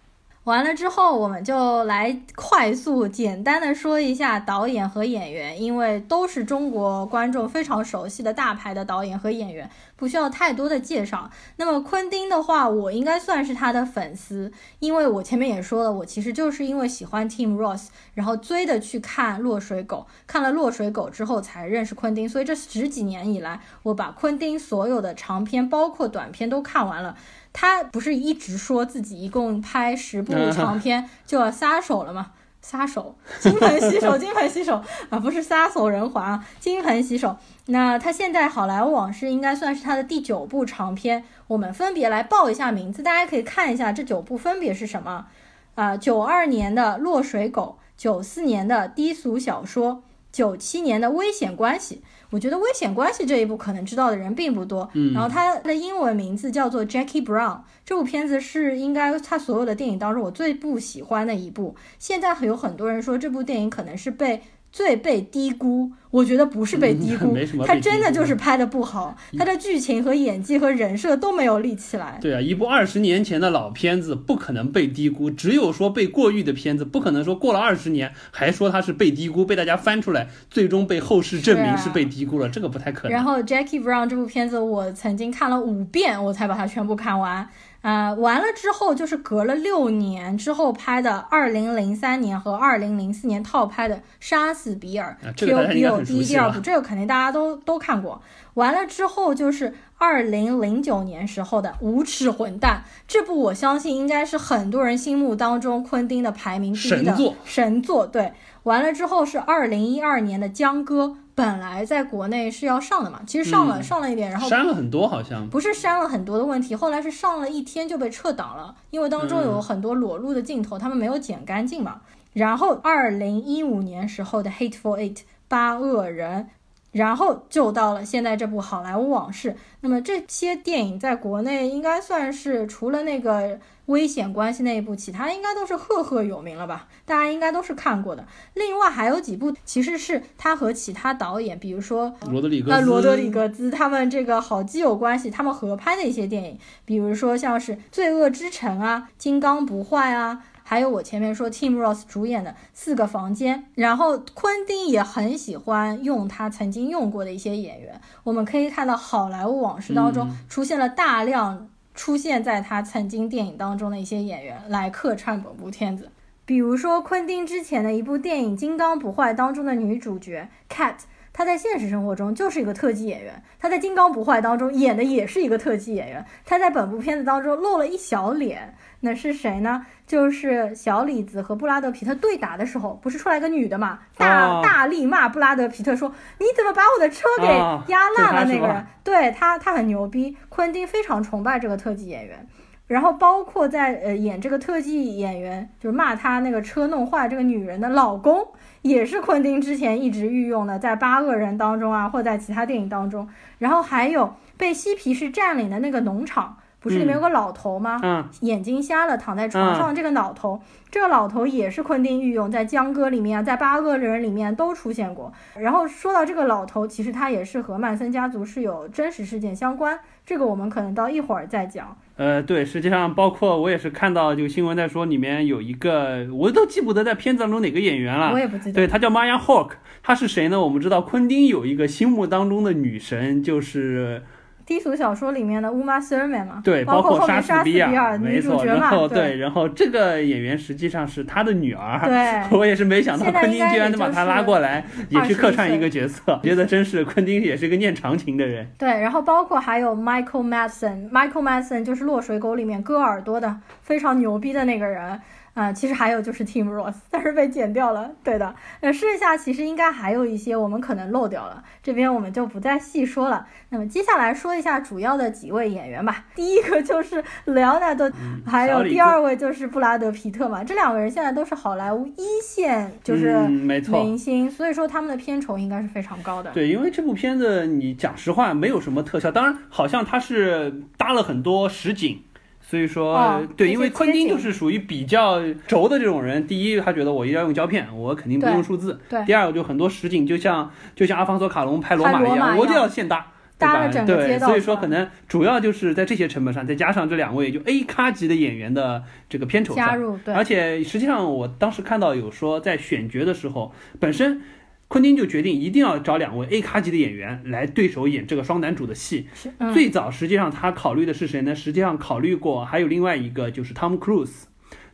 [0.45, 11.31] 完了之后，我们就来快速简单的说一下导演和演员，因为都是中国观众非常熟悉的大牌的导演和演员，不需要太多的介绍。
[11.55, 27.17] 那么昆汀的话，我应该算是他的粉丝，因为我前面也说了，我其实就是因为喜欢 Tim Ross，然后追的去看《落水狗》，看了《落水狗》之后才认识昆汀，所以这十几年以来，我把昆汀所有的长片包括短片都看完了。
[27.57, 32.31] 他不是一直说自己一共拍十部长片就要撒手了吗？
[32.61, 37.37] 撒手，金盆洗手， 金盆洗手啊，不是撒手人寰啊，金盆洗手。
[37.67, 45.27] 那他现在《好莱坞往事》应该算是他的第九部长片，我们分别来报一下名字，大家可以看一下这九部分别是什么
[45.75, 45.95] 啊？
[45.95, 49.93] 九二年的《落水狗》，九四年的《低俗小说》，
[50.35, 51.95] 九七年的《危险关系》。
[52.29, 54.89] 我觉得《危险关系》这一部可能知道的人并不多。
[54.93, 57.61] 嗯，然后它的英文名字叫做 Jackie Brown。
[57.85, 61.75] 这部片子是应该他所有的电影当中我最不喜欢的一部。
[61.97, 64.41] 现在有很多人说这部电影可能是被。
[64.75, 67.33] 最被低估，我觉得不是被低估，
[67.65, 72.19] 他真的就是拍的不好，他的剧情和演技和人设都没有立起来。
[72.21, 83.13] 对啊，一部二十年前的老片子不可能被低估，只有说被过誉的片子，不可能说过了二十年还说它是被低估，被大家翻出来，最终被后世证明是被低估了，这个不太可能。
[83.13, 87.47] 然后 Jackie Brown 这部片子，我曾经看了五遍，我才把它全部看完。
[87.85, 98.19] 啊，完了之后就是隔了六年之后拍的，二零零三年和二零零四年套拍的《杀死比尔》Bill 第一、第二部，这个肯定大家都都看过。
[98.55, 108.07] 完了之后就是二零零九年时候的《无耻混蛋》，这部我相信应该是很多人心目当中昆汀的排名第一的神作。
[108.07, 111.17] 对，完了之后是二零一二年的《江歌》。
[111.35, 122.01] 本来在国内是要上的嘛，其实上了上了一点，然后删了很多，好像不是删了很多的问题，后来是上了一天就被撤档了，因为当中有很多裸露的镜头，他们没有剪干净嘛。
[122.33, 125.15] 然后二零一五年时候的《Hateful Eight》
[125.47, 126.47] 八恶人。
[126.95, 136.87] 然后就到了现在这部《好莱坞往事》，那么这些电影在国内应该算是除了那个危险关系那一部，其他应该都是赫赫有名了吧？
[137.03, 138.25] 大家应该都是看过的。
[138.53, 150.45] 另外还有几部，其实是他和其他导演，比如说罗德里格呃罗德里格兹他们这个好基友关系，他们合拍的一些电影，比如说像是《罪恶之城》啊，《金刚不坏》啊。
[150.67, 158.01] 还有我前面说 Tim Roth 主演的《四个房间》，然后昆汀也很喜欢用他曾经用过的一些演员。
[158.23, 166.09] 我们可以看到《好莱坞往事》当中出现了大量出现在他曾经电影当中的一些演员来客串本部片子，
[166.45, 170.95] 比如说昆汀之前的一部电影《金刚不坏》当中的女主角 Cat，
[171.31, 176.25] 她在现实生活中就是一个特技演员，他在《金刚不坏》当中演的也是一个特技演员。
[176.43, 178.75] 她在本部片子当中露了一小脸，
[179.05, 179.85] 那是谁呢？
[180.05, 183.99] 就是小李子和布拉德皮特对打的时候，不是出来个女的嘛？
[184.17, 187.47] 大大力骂布拉德皮特说：“你怎么把我的车给
[187.91, 190.35] 压烂了？”那个人，对他，他很牛逼。
[190.49, 192.45] 昆汀非常崇拜这个特技演员。
[192.87, 198.47] 然后包括在呃演这个特技演员，就是骂他那个车弄坏这个女人的老公。
[198.83, 203.27] 也是昆汀之前一直御用的，在《八恶人》当中啊，或在其他电影当中。
[203.57, 207.99] 然后还有被嬉皮士占领的那个农场，不是里面有个老头吗？
[208.03, 215.33] 嗯，眼睛瞎了，躺在床上这个老头，这个老头也是昆汀御用，在《江歌》里面啊，在《八恶人》里面都出现过。
[215.57, 221.97] 然后说到这个老头，其实他也是和曼森家族是有真实事件相关，这个我们可能到一会儿再讲。
[222.17, 228.73] 呃，对，实际上包括我也是看到这个新闻在说，里面有一个我都记不得在片子当中哪个演员了，我也不记得。
[228.73, 229.71] 对他叫 Maya Hawk，
[230.03, 230.61] 他是谁呢？
[230.61, 234.21] 我们知道昆汀有一个心目当中的女神就是。
[234.65, 248.67] 低俗小说里面的乌玛·瑟尔曼嘛，对，包括莎士比亚没错，然后对，然后这个演员实际上是他的女儿，对， 我也是没想到昆汀居然能把他拉过来，也去客串一个角色，觉得真是昆汀也是一个念长情的人。
[248.77, 255.21] 对，然后包括还有 Michael Madsen，Michael Madsen 就是《落水狗》里面割耳朵的非常牛逼的那个人。
[255.55, 258.11] 啊，其实还有就是 Tim Ross，但是被剪掉了。
[258.23, 263.47] 对的，那剩下其实应该还有一些我们可能漏掉了，这边我们就不再细说了。
[263.69, 266.25] 那么接下来说一下主要的几位演员吧。
[266.35, 268.11] 第一个就是莱昂纳多，
[268.45, 270.61] 还有第二位就是布拉德皮特嘛。
[270.61, 276.51] 这两个人现在都是好莱坞一线，就是明星，所以说他们的片酬应该是非常高的。
[276.51, 282.21] 对，因为这部片子你讲实话没有什么特效，当然好像他是搭了很多实景。
[282.67, 286.45] 所以说，对，因为昆汀就是属于比较轴的这种人。
[286.47, 288.99] 第一，他觉得我一定要用胶片，我肯定不用数字。
[289.07, 289.23] 对。
[289.23, 293.27] 第二个就很多实景，就像就像阿方索卡隆拍罗马一样，我就要现搭，
[293.59, 293.87] 对吧？
[294.05, 300.17] 对，所以说可能主要就是在这些成本上，再加上这两位就 A 咖级的演员的这个片酬加入。
[300.17, 300.33] 对。
[300.33, 304.41] 而且实际上，我当时看到有说在选角的时候，本身。
[304.87, 309.27] 昆汀就决定一定要找两位 A 咖级的演员来对手演这个双男主的戏。
[309.73, 311.55] 最早实际上他考虑的是谁呢？
[311.55, 314.43] 实际上考虑过还有另外一个就是 Tom Cruise，。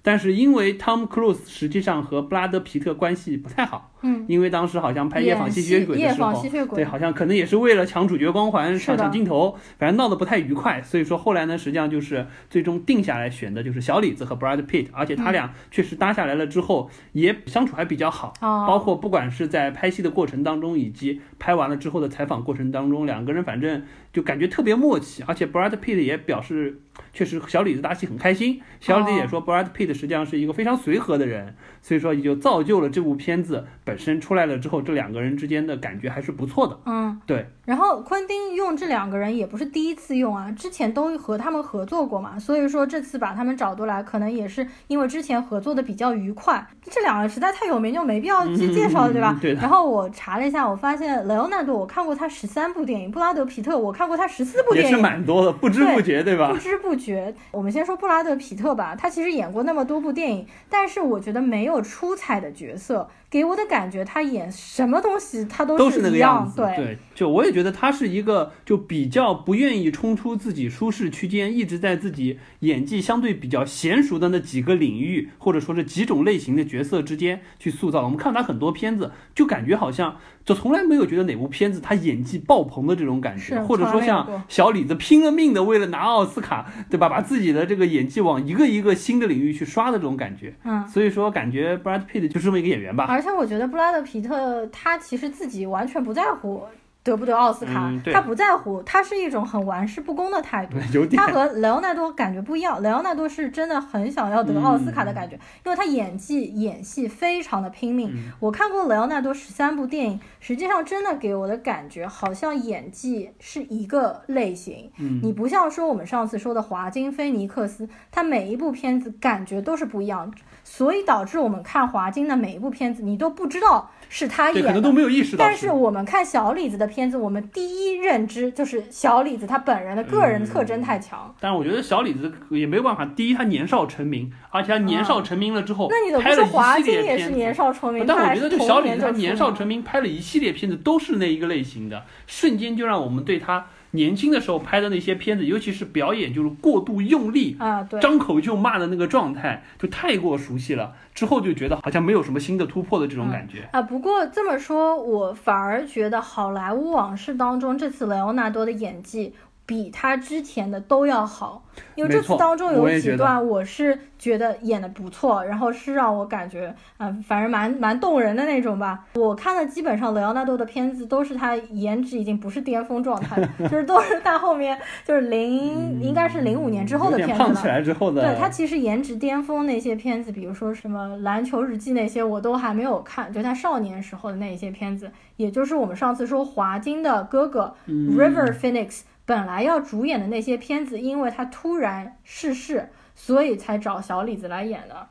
[0.02, 6.42] 但是因为 Tom Cruise 实际上和布拉德·皮特关系不太好，嗯，因为当时好像拍《夜访吸血鬼》的时候，
[6.76, 10.82] 对，好像可能也是为了抢主角光环、抢抢镜头，反正闹得不太愉快。
[10.82, 26.80] 所以说后来呢，实际上就是最终定下来选的就是小李子和 Brad Pitt，，而且他俩确实搭下来了之后也相处还比较好，包括不管是在拍戏的过程当中，以及拍完了之后的采访过程当中，两个人反正就感觉特别默契，而且 Brad Pitt 也表示。
[27.14, 28.62] 确实，小李子搭戏很开心。
[28.80, 36.80] 小李子也说，Brad Pitt 实际上是一个非常随和的人，所以说也就造就了这部片子本身出来了之后，这两个人之间的感觉还是不错的。
[36.86, 37.46] 嗯，对。
[37.72, 46.68] 然后昆汀用这两个人也不是第一次用啊，之前都和他们合作过嘛，所以说这次把他们找过来，可能也是因为之前合作的比较愉快。
[46.84, 49.40] 这两个实在太有名，就没必要去介绍了，对吧？
[49.42, 49.54] 对。
[49.54, 56.52] 然后我查了一下，我发现雷欧纳多我看过他十三部电影，布拉德皮特我看过他十四部电影，也是蛮多的，不知不觉，对吧？
[56.52, 57.34] 不知不觉。
[57.52, 63.08] 我们先说布拉德皮特吧，他其实演过那么多部电影，但是我觉得没有出彩的角色。
[63.30, 66.58] 给我的感觉，他演什么东西他都是那个样子。
[66.76, 78.04] 对，就我也觉得他是一个就比较不愿意冲出自己舒适区间，一直在自己演技相对比较娴熟的那几个领域，或者说是几种类型的角色之间去塑造。
[78.04, 87.10] 我们看他很多片子，就感觉好像就从来没有觉得哪部片子他演技爆棚的这种感觉，或者说像小李子拼了命的为了拿奥斯卡，对吧？
[87.10, 90.56] 把自己的这个演技往一个一个新的领域去刷的这种感觉。
[90.64, 93.06] 嗯，所以说感觉 Brad Pitt 就这么一个演员吧。
[93.10, 96.64] 而且我觉得布拉德皮特他其实自己完全不在乎
[97.04, 100.78] 得不得奥斯卡，他不在乎，他是一种很玩世不恭的态度。
[101.18, 105.36] 他和莱昂纳多感觉不一样，莱昂纳多是真的很想要得奥斯卡的感觉，
[105.66, 108.14] 因为他演技演戏非常的拼命。
[108.40, 114.92] 我看过莱昂纳多十三部电影，实际上真的给我的感觉好像演技是一个类型。
[115.24, 120.32] 你不像说我们上次说的华金菲尼克斯，他每一部片子感觉都是不一样。
[120.64, 125.46] 所以导致我们看华金的每一部片子，你都不知道是他演，可能都没有意识到。
[125.46, 131.34] 但是我们看小李子的片子，我们第一认知就是小李子他本人的个人特征太强。
[131.40, 138.06] 但是我觉得小李子也没有办法，第一他年少成名，而且他年少成名了之后，那你怎么不说华金也是年少成名？
[138.06, 143.66] 但我觉得就小李子他年少成名，拍了一系列片子都是那一个类型的，瞬间就让我们对他。
[143.92, 150.94] 年轻的时候拍的那些片子，尤其是表演，就是过度用力啊，对，张口就骂的那个状态，就太过熟悉了。
[151.14, 153.82] 之后就觉得好像没有什么新的突破的这种感觉啊。
[153.82, 159.34] 不过这么说，我反而觉得《好莱坞往事》当中这次莱昂纳多的演技。
[159.66, 161.64] 比他之前的都要好，
[161.96, 169.06] 因为这次当中有几段我是觉得演的不错，然后是让我感觉啊，反正蛮蛮动人的那种吧。
[169.16, 177.38] 我看的基本上莱昂纳多的片子都是他颜值已经不是巅峰状态， 就是都是他后面就是零应该是零五年之后的片子了。
[177.38, 178.22] 胖起来之后的。
[178.22, 189.04] 对他其实颜值巅峰那些片子，比如说什么篮球日记那些，我都还没有看，就他少年时候的那一些片子，也就是我们上次说华金的哥哥 River Phoenix。
[189.26, 195.08] 本来要主演的那些片子，因为他突然逝世，所以才找小李子来演的。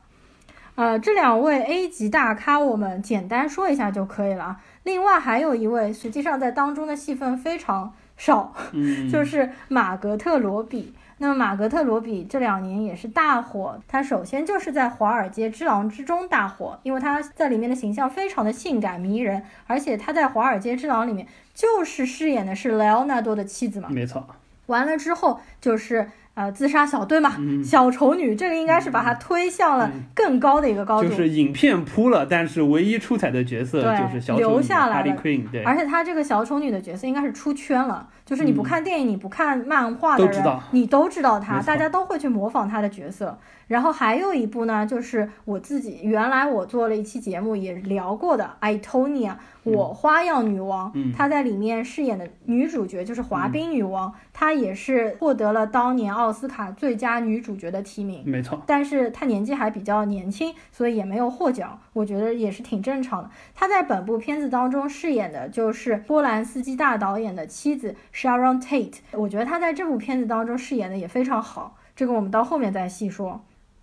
[0.75, 4.57] 呃，这两位 A 级大咖，我们简单说一下就可以了。
[4.83, 8.53] 另外还有一位，实际上在当中的戏份非常少，
[9.11, 10.93] 就是马格特罗比。
[11.21, 24.27] 那么马格特罗比这两年也是大火，他首先就是在《华尔街之狼》之中大火，因为他在里面的形象非常的性感迷人，而且他在《华尔街之狼》里面就是饰演的是莱昂纳多的妻子嘛，没错。
[24.65, 26.09] 完了之后就是。
[26.33, 31.09] 呃，自杀小队嘛，小丑女，这个应该是把她推向了更高的一个高度。
[31.09, 35.17] 就是影片铺了，但是唯一出彩的角色就是小丑女留下来了。
[35.51, 43.37] 对，而且她这个小丑女的角色应该是出圈了，就是你不看电影，你不看漫画的人，你都知道她，大家都会去模仿她的角色。
[43.71, 49.39] 然后还有一部呢，就是我自己原来我做了一期节目也聊过的《艾托尼亚》，
[49.71, 58.61] 我花样女王，她在里面饰演的女主角就是滑冰女王，她也是获得了当年奥斯卡最佳女主角的提名，没错。
[58.67, 63.29] 但是她年纪还比较年轻，所以也没有获奖，我觉得也是挺正常的。
[63.55, 73.39] 她在本部片子当中饰演的就是波兰斯基大导演的妻子 Sharon Tate，我觉得她在这部片子当中饰演的也非常好，这个我们到后面再细说。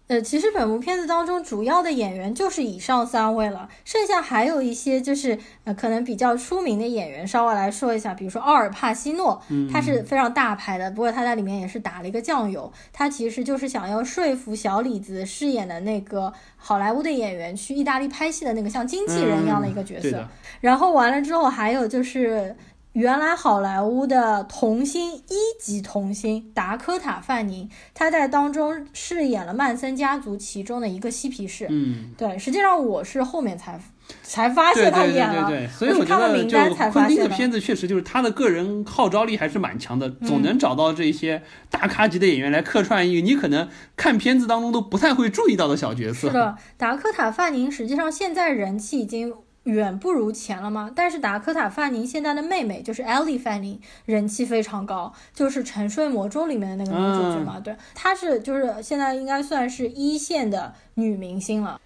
[0.08, 20.26] 呃，其实本部片子当中主要的演员就是以上三位了，剩下还有一些就是呃可能比较出名的演员，稍微来说一下，比如说奥尔帕西诺，他是非常大牌的，不过他在里面也是打了一个酱油，他其实就是想要说服小李子饰演的那个好莱坞的演员去意大利拍戏的那个像经纪人一样的一个角色，
[20.62, 22.56] 然后完了之后还有就是。
[22.98, 31.68] 原来好莱坞的童星一级童星达科塔·范宁，他在当中饰演了曼森家族其中的一个嬉皮士。
[31.70, 33.80] 嗯，对，实际上我是后面才
[34.24, 46.26] 才发现他演了，所以我觉得就昆汀的片子确实就是他的个人号召力还是蛮强的，总能找到这些大咖级的演员来客串一个你可能看片子当中都不太会注意到的小角色。
[46.26, 49.32] 是的，达科塔·范宁实际上现在人气已经。
[49.68, 50.90] 远不如前了吗？
[50.94, 57.60] 但是达科塔·范宁现在的妹妹就是 Ellie 范宁，人气非常高，就是《沉睡魔咒》里面的那个女主角嘛。
[57.60, 61.78] 对，她是就是现在应该算是一线的女明星了。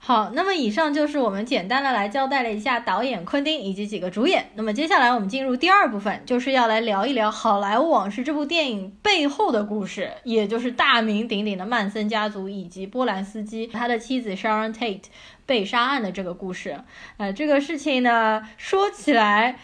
[0.00, 4.46] 好，那么以上就是我们简单的来交代了一下导演昆汀以及几个主演。
[4.54, 15.02] 那么接下来我们进入第二部分，就是要来聊一聊《好莱坞往事》这部电影背后的故事，也就是大名鼎鼎的曼森家族以及波兰斯基他的妻子 Sharon Tate。
[15.48, 16.78] 被杀案的这个故事，
[17.16, 19.58] 呃，这个事情呢，说起来，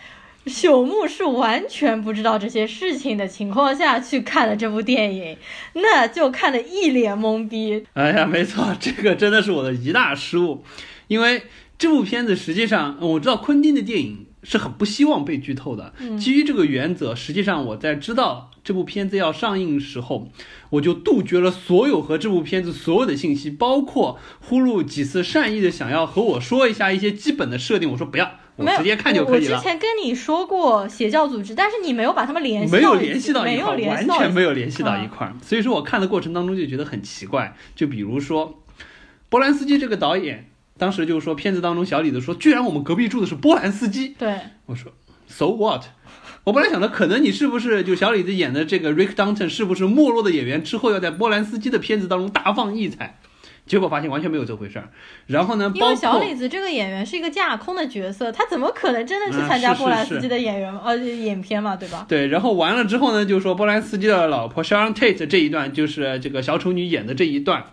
[0.46, 5.36] 朽木是完全不知道这些事情的情况下去看了这部电影，
[5.74, 7.86] 那就看得一脸懵逼。
[7.92, 10.64] 哎呀，没错，这个真的是我的一大失误，
[11.06, 11.42] 因为
[11.76, 18.50] 这部片子实际上我知道昆汀的电影是很不希望被剧透的，基于这个原则，实际上我在知道。
[18.64, 20.30] 这部片子要上映时候，
[20.70, 27.90] 我就杜绝了所有和这部片子所有的信息，包括呼噜几次善意的想要和我说一下一些基本的设定。
[27.90, 29.56] 我说不要，我直接看就可以了。
[29.56, 35.30] 我之前跟你说过邪教组织，但是你没有把他们联系，没有联系到一块，完全没有联系到一块。
[35.42, 37.54] 所以说我看的过程当中就觉得很奇怪。
[37.76, 38.62] 就比如说，
[39.28, 44.08] 波兰斯基这个导演，当时就是说片子当中小李子说，居然我们隔壁住的是波兰斯基。
[44.18, 44.92] 对，我说
[45.28, 45.84] ，So what？
[46.44, 53.18] 我本来想的，可能你是不是就小李子演的这个 Rick Danton 是不是没落的演员之后要在波兰斯基的片子当中大放异彩？
[53.66, 54.90] 结果发现完全没有这回事儿。
[55.26, 62.04] 然后呢，因为小李子这个演员是一个架空的角色，他怎么可能真的去参加波兰斯基的演员 呃演片嘛，对吧？
[62.06, 62.26] 对。
[62.26, 67.64] 然后完了之后呢，就说波兰斯基的老婆 Sharon Tate 这一段就是这个小丑女演的这一段。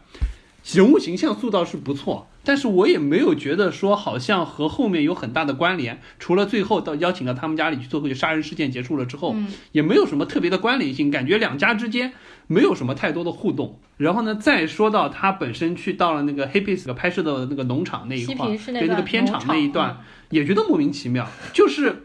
[0.64, 9.36] 人物形象塑造是不错，但是我也没有觉得说好像和后面有很大的关联，除了最后到邀请到他们家里去做客，就杀人事件结束了之后，
[9.72, 12.14] 也没有什么特别的关联性，感觉两家之间
[12.48, 13.80] 没有什么太多的互动。
[13.98, 18.48] 然后呢，再说到他本身去到了那个 Happy 拍摄的那个农场那一块，
[18.80, 22.04] 对那个片场那一段，也觉得莫名其妙，就是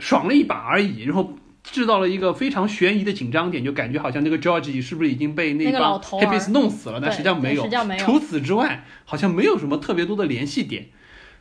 [0.00, 1.34] 爽了一把而已，然后。
[1.62, 7.00] 制造了一个非常悬疑的紧张点，就感觉好像那个 George 是不是已经被那帮 Happy 弄死了？
[7.00, 7.68] 但实际上没有。
[7.98, 10.88] 除此之外，好像没有什么特别多的联系点。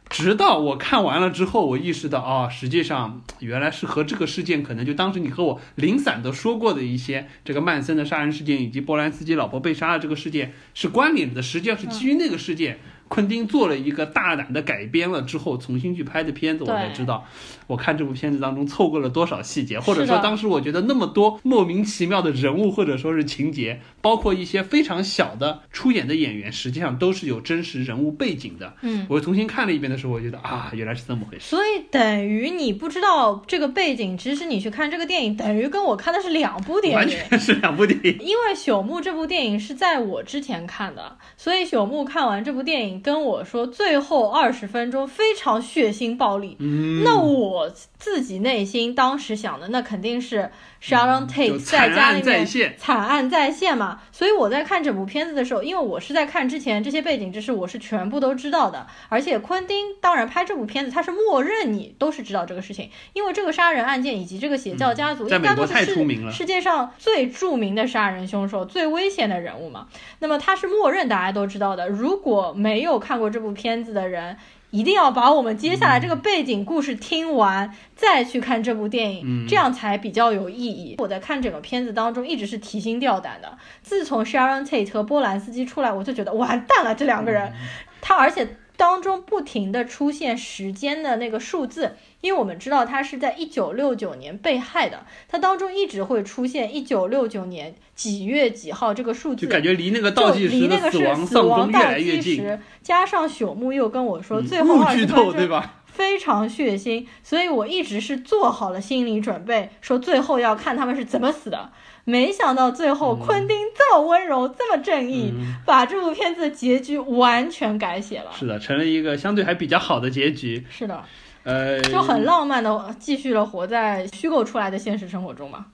[0.10, 11.42] 直到我看完了之后，我意识到，哦，实际上原来是和这个事件，可能就当时你和我零散的说过的一些这个曼森的杀人事件，以及波兰斯基老婆被杀的这个事件是关联的。
[11.42, 12.80] 实际上是基于那个事件。
[13.08, 17.28] 昆汀做了一个大胆的改编了之后，重新去拍的片子，我才知道，
[17.72, 28.74] 我看这部片子当中错过了多少细节，或者说当时我觉得那么多莫名其妙的人物或者说是情节，包括一些非常小的出演的演员，实际上都是有真实人物背景的。
[28.82, 31.46] 嗯，我重新看了一遍的时候，我觉得啊，原来是这么回事。
[31.46, 38.18] 所以等于你不知道这个背景，其实你去看这个电影，等于跟我看的是两部电影，完全是两部电影。
[38.20, 43.62] 因为朽木这部电影是在我之前看的，所以朽木看完这部电影跟我说。
[43.72, 50.50] 最后二十分钟非常血腥暴力，嗯那我自己内心当时想的，那肯定是
[50.84, 54.02] Sharon Tate 在家里面惨案再现嘛。
[54.12, 58.88] 所以我在看整部片子的时候，因为我是在看之前这些背景知识，我是全部都知道的。
[59.10, 65.86] 而且昆汀当然拍这部片子，他是默认你都是知道这个事情，因为这个杀人案件以及这个邪教家族应该都是
[66.32, 69.88] 世界上最著名的杀人凶手、最危险的人物嘛。
[70.20, 71.88] 那么他是默认大家都知道的。
[71.88, 74.38] 如果没有看过这部，片子的人
[74.72, 80.96] 一定要把我们接下来这个背景故事听完，再去看这部电影，这样才比较有意义。
[80.98, 83.58] 我在看整个片子当中一直是提心吊胆的。
[83.84, 87.54] 自从 Sharon Tate 和波兰斯基出来，我就觉得完蛋了，这两个人，
[88.02, 88.58] 他而且。
[88.82, 105.48] 当中不停的出现时间的那个数字，因为我们知道他是在一九六九年被害的，他当中一直会出现一九六九年几月几号这个数字，就感觉离那个倒计时的死亡死亡倒计时，加上朽木又跟我说最后二十分钟
[105.92, 111.72] 非常血腥，所以我一直是做好了心理准备，说最后要看他们是怎么死的。
[112.04, 115.32] 没想到最后昆汀这么温柔，这么正义，
[115.66, 118.32] 把这部片子的结局完全改写了。
[118.34, 120.66] 是的，成了一个相对还比较好的结局。
[120.70, 121.04] 是的，
[121.44, 125.68] 呃，就很浪漫的继续了活在虚构出来的现实生活中嘛。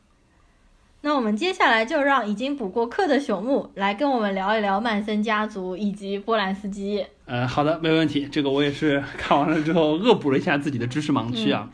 [1.02, 7.06] 那我们接下来就让已经补过课的朽木来跟我们聊一聊曼森家族以及波兰斯基。
[7.26, 8.28] 呃，好的，没问题。
[8.32, 11.70] 这个我也是看完了之后恶补了一下自己的知识盲区啊，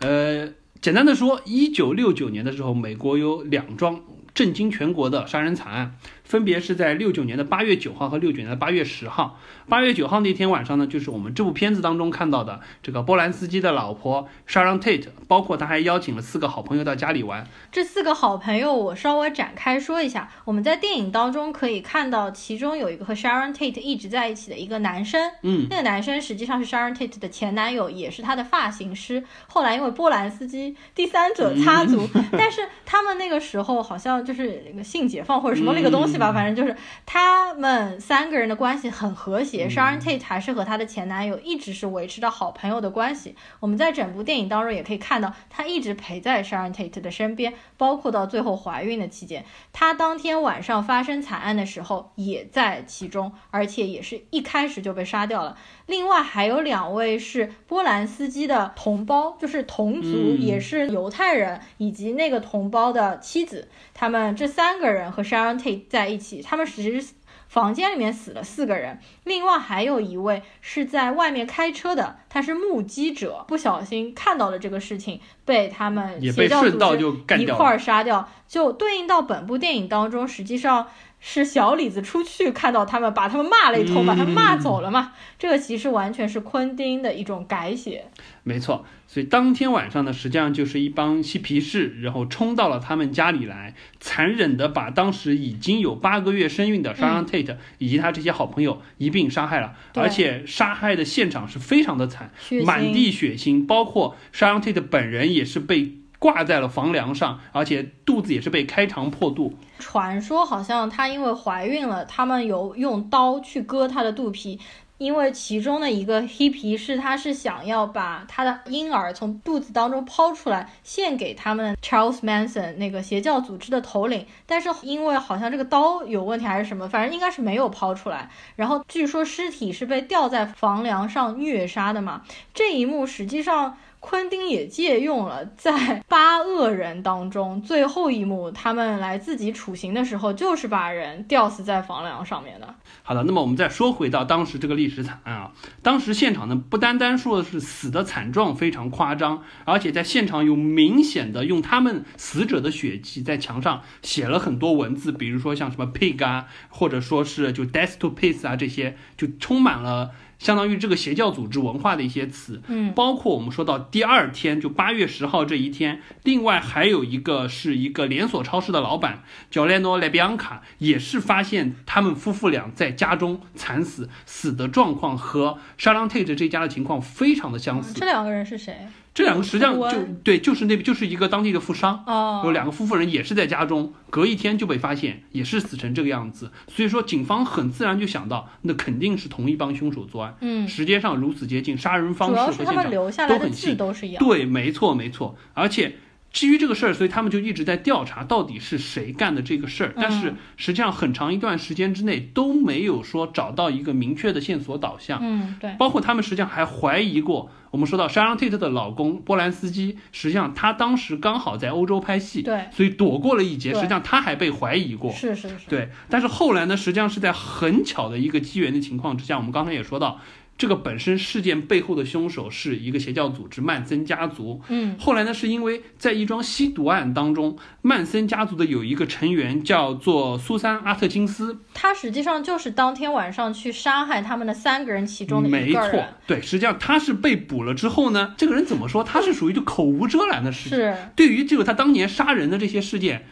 [0.00, 0.48] 呃。
[0.78, 3.98] 简单的说，一九六九年的时候，美国有两桩
[4.34, 5.96] 震惊全国的杀人惨案。
[6.26, 9.38] 分别是在六九年的八月九号和六九年的八月十号。
[9.68, 17.46] 八月九号那天晚上呢，就是我们这部片子当中看到的这个波兰斯基的老婆 Sharon Tate，包括他还邀请了四个好朋友到家里玩。
[17.70, 20.28] 这四个好朋友，我稍微展开说一下。
[20.44, 25.30] 我们在电影当中可以看到，其中有一个和 Sharon Tate 一直在一起的一个男生。
[25.42, 29.22] 嗯，那个男生实际上是 Sharon Tate 的前男友，也是他的发型师。
[29.46, 36.15] 后来因为波兰斯基第三者插足，但是他们那个时候好像就是那个性解放或者什么那个东西。
[36.18, 39.68] 吧，反正就是他们三个人的关系很和谐。
[39.68, 43.34] Sharon Tate 还是和她的前男友一直是维持着好朋友的关系。
[43.60, 55.56] 我们在整部电影当中也可以看到，她一直陪在 Sharon Tate 的身边，包括到最后怀孕的期间，她当天晚上发生惨案的时候也在其中，而且也是一开始就被杀掉了。
[55.86, 63.68] 另外还有两位是波兰斯基的同胞，就是同族，也是犹太人，以及那个同胞的妻子。
[63.98, 67.14] 他们这三个人和 Sharon Tate 在一起，他们其实
[67.48, 69.00] 房间里面死了四个人。
[69.24, 76.78] 另外还有一位是在外面开车的，他是目击者，不小心看到了这个事情，被他们邪教组
[77.26, 78.28] 织一块儿杀掉。
[78.46, 80.88] 就对应到本部电影当中，实际上。
[81.28, 85.12] 是小李子出去看到他们，把他们骂了一通，把他们骂走了嘛？
[85.36, 88.04] 这个其实完全是昆汀的一种改写。
[88.44, 102.30] 没错，所以当天晚上呢，实际上就是一帮嬉皮士，然后冲到了他们家里来，残忍的把当时已经有八个月身孕的 Sharon Tate 以及他这些好朋友一并杀害了，而且杀害的现场是非常的惨，
[102.64, 105.96] 满地血腥，包括 Sharon Tate 本人也是被。
[106.18, 109.54] 挂在了房梁上，而且肚子也是被开肠破肚。
[109.78, 114.58] 传说好像她因为怀孕了，他们有用刀去割她的肚皮。
[114.98, 128.30] 因为其中的一个黑皮是，他是想要把他的婴儿从肚子当中抛出来，献给他们 Charles Manson 那个邪教组织的头领，但是因为好像这个刀有问题还是什么，反正应该是没有抛出来。
[128.54, 132.22] 然后据说尸体是被吊在房梁上虐杀的嘛，
[132.54, 133.76] 这一幕实际上。
[134.08, 142.72] 昆汀也借用了在八恶人当中最后一幕，他们来自己处刑的时候，就是把人吊死在房梁上面的。
[143.02, 145.52] 好的，那么我们再说回到当时这个历史惨案啊，
[145.82, 160.12] 当时现场呢不单单说的是死的惨状非常夸张，而且在现场有明显的用他们死者的血迹在墙上写了很多文字，比如说像什么 pig 啊，或者说是就 death to peace 啊这些，就充满了。
[160.38, 177.94] 相当于这个邪教组织文化的一些词，嗯，包括我们说到第二天，就八月十号这一天，另外还有一个是一个连锁超市的老板叫 Leno Lebianca，也是发现他们夫妇俩在家中惨死，死的状况和 Sharon Tate 这家的情况非常的相似。
[177.94, 178.86] 这两个人是谁？
[179.16, 182.04] 这两个实际上就对，就是那就是一个当地的富商，
[182.44, 186.52] 有两个夫妇人也是在家中，隔一天就被发现，也是死成这个样子。
[186.68, 190.36] 所以说，警方很自然就想到，那肯定是同一帮凶手作案。
[190.42, 192.90] 嗯，时间上如此接近，杀人方式和现场
[193.26, 194.22] 都很近，都是一样。
[194.22, 195.96] 对，没错没错，而且。
[196.36, 199.94] 基于这个事儿，所以他们就一直在调查到底是谁干的这个事儿。
[199.96, 205.18] 但是实际上很长一段时间之内都没有说找到一个明确的线索导向。
[205.22, 205.74] 嗯，对。
[205.78, 213.72] 包括他们实际上还怀疑过，我们说到 Sharon Tate 的老公波兰斯基，实际上他当时刚好在欧洲拍戏，对，所以躲过了一劫。
[213.72, 215.10] 实际上他还被怀疑过。
[215.10, 215.54] 是是是。
[215.70, 220.20] 对，但是后来呢，实际上是在很巧的一个机缘的情况之下，我们刚才也说到。
[220.58, 224.60] 这个本身事件背后的凶手是一个邪教组织曼森家族。
[224.68, 235.90] 嗯，后来呢，是因为在一桩吸毒案当中，曼森家族的有一个成员叫做苏珊阿特金斯，他实际上就是当天晚上去杀害他们的三个人其中的一个人。
[235.90, 239.04] 没错，对，实际上他是被捕了之后呢，这个人怎么说？
[239.04, 240.78] 他是属于就口无遮拦的事情。
[240.78, 243.26] 是，对于这个他当年杀人的这些事件，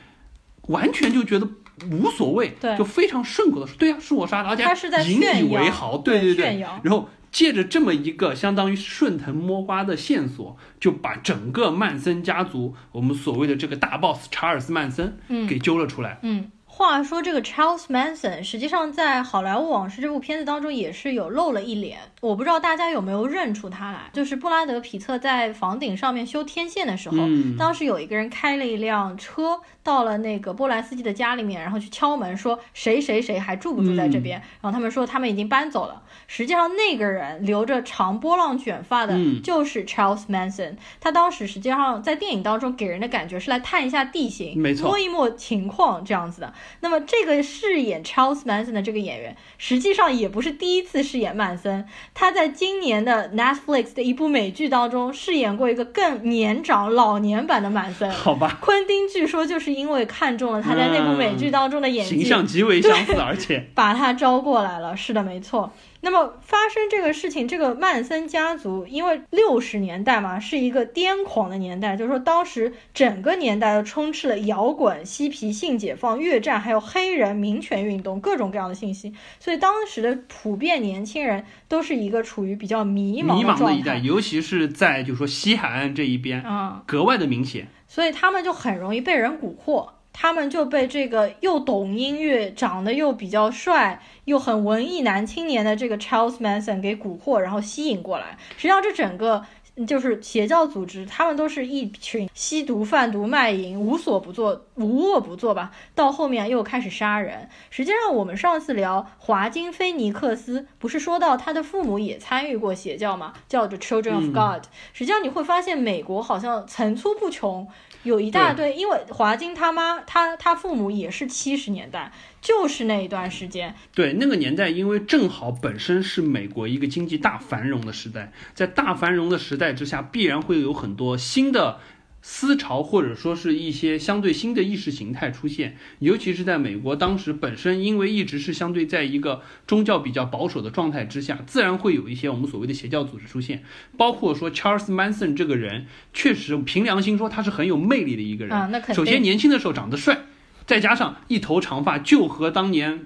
[0.69, 1.49] 完全就觉得
[1.91, 7.09] 无所谓，对，就非常顺口的说，对呀，是我杀的，而且引以为豪，对对对，然后。
[7.35, 16.53] 借着这么一个相当于顺藤摸瓜的线索，就把整个曼森家族，我们所谓的这个大 boss 查尔斯曼森，嗯，给揪了出来，嗯。
[16.65, 24.09] 话说这个 Charles Manson，实际上在《好莱坞往事》这部片子当中也是有露了一脸，我不知道大家有没有认出他来。
[24.15, 27.17] 就是布拉德皮特在房顶上面修天线的时候，
[27.59, 34.41] 当时有一个人开了一辆车到了那个波兰斯基的家里面，然后去敲门说谁谁谁还住不住在这边？
[34.63, 36.03] 然后他们说他们已经搬走了。
[36.27, 40.77] 实际上那个人留着长波浪卷发的，就是 Charles Manson。
[41.01, 46.55] 他当时实际上在电影当中给人的感觉是来探一下地形，摸一摸情况这样子的。
[46.81, 51.87] 那么，这个饰演 Charles Manson 的这个演员，实际上也不是第一次饰演曼森。
[52.15, 58.09] 他在今年的 Netflix 的一部美剧当中饰演过一个更年长、老年版的满分。
[58.13, 64.97] 好吧，昆汀据说就是因为看中了他在那部美剧当中的演技，形象极为相似，而且把他招过来了。
[64.97, 65.73] 是的，没错。
[66.05, 89.89] 那么发生这个事情，这个曼森家族，因为六十年代嘛，是一个癫狂的年代，就是说当时整个年代都充斥了摇滚、嬉皮、性解放、越战，还有黑人民权运动，各种各样的信息，所以当时的普遍年轻人都是一个处于比较迷茫迷茫的一代，尤其是在就是说西海岸这一边啊，格外的明显，所以他们就很容易被人蛊惑。
[90.15, 98.39] 他们就被这个又懂音乐、长得又比较帅、又很文艺男青年的这个 Charles Manson 给蛊惑，然后吸引过来。
[98.57, 99.45] 实际上，这整个。
[99.89, 105.73] 就是邪教组织，他们都是一群吸毒、贩毒、卖淫，无所不做，无恶不作吧。
[105.97, 107.49] 到后面又开始杀人。
[107.71, 113.33] 实际上，我们上次聊华金菲尼克斯，不是说到他的父母也参与过邪教吗？
[113.49, 114.63] 叫做 Children of God。
[114.93, 117.67] 实际上，你会发现美国好像层出不穷，
[118.05, 118.73] 有一大堆。
[118.75, 122.13] 因为华金他妈，他他父母也是七十年代。
[122.41, 131.79] 就是那一段时间，对那个年代，因为正好本身是美国一个经济大繁荣的时代，在大繁荣的时代之下，必然会有很多新的
[132.27, 135.77] 思潮，或者说是一些相对新的意识形态出现。
[135.99, 143.63] 尤其是在美国当时本身，因为一直是相对在一个宗教比较保守的状态之下，自然会有一些我们所谓的邪教组织出现。
[143.99, 148.57] 包括说 Charles Manson 这个人，确实凭良心说他是很有魅力的一个人。
[148.57, 148.95] 啊，那肯定。
[148.95, 150.23] 首先年轻的时候长得帅。
[150.67, 153.05] 再加上一头长发，就和当年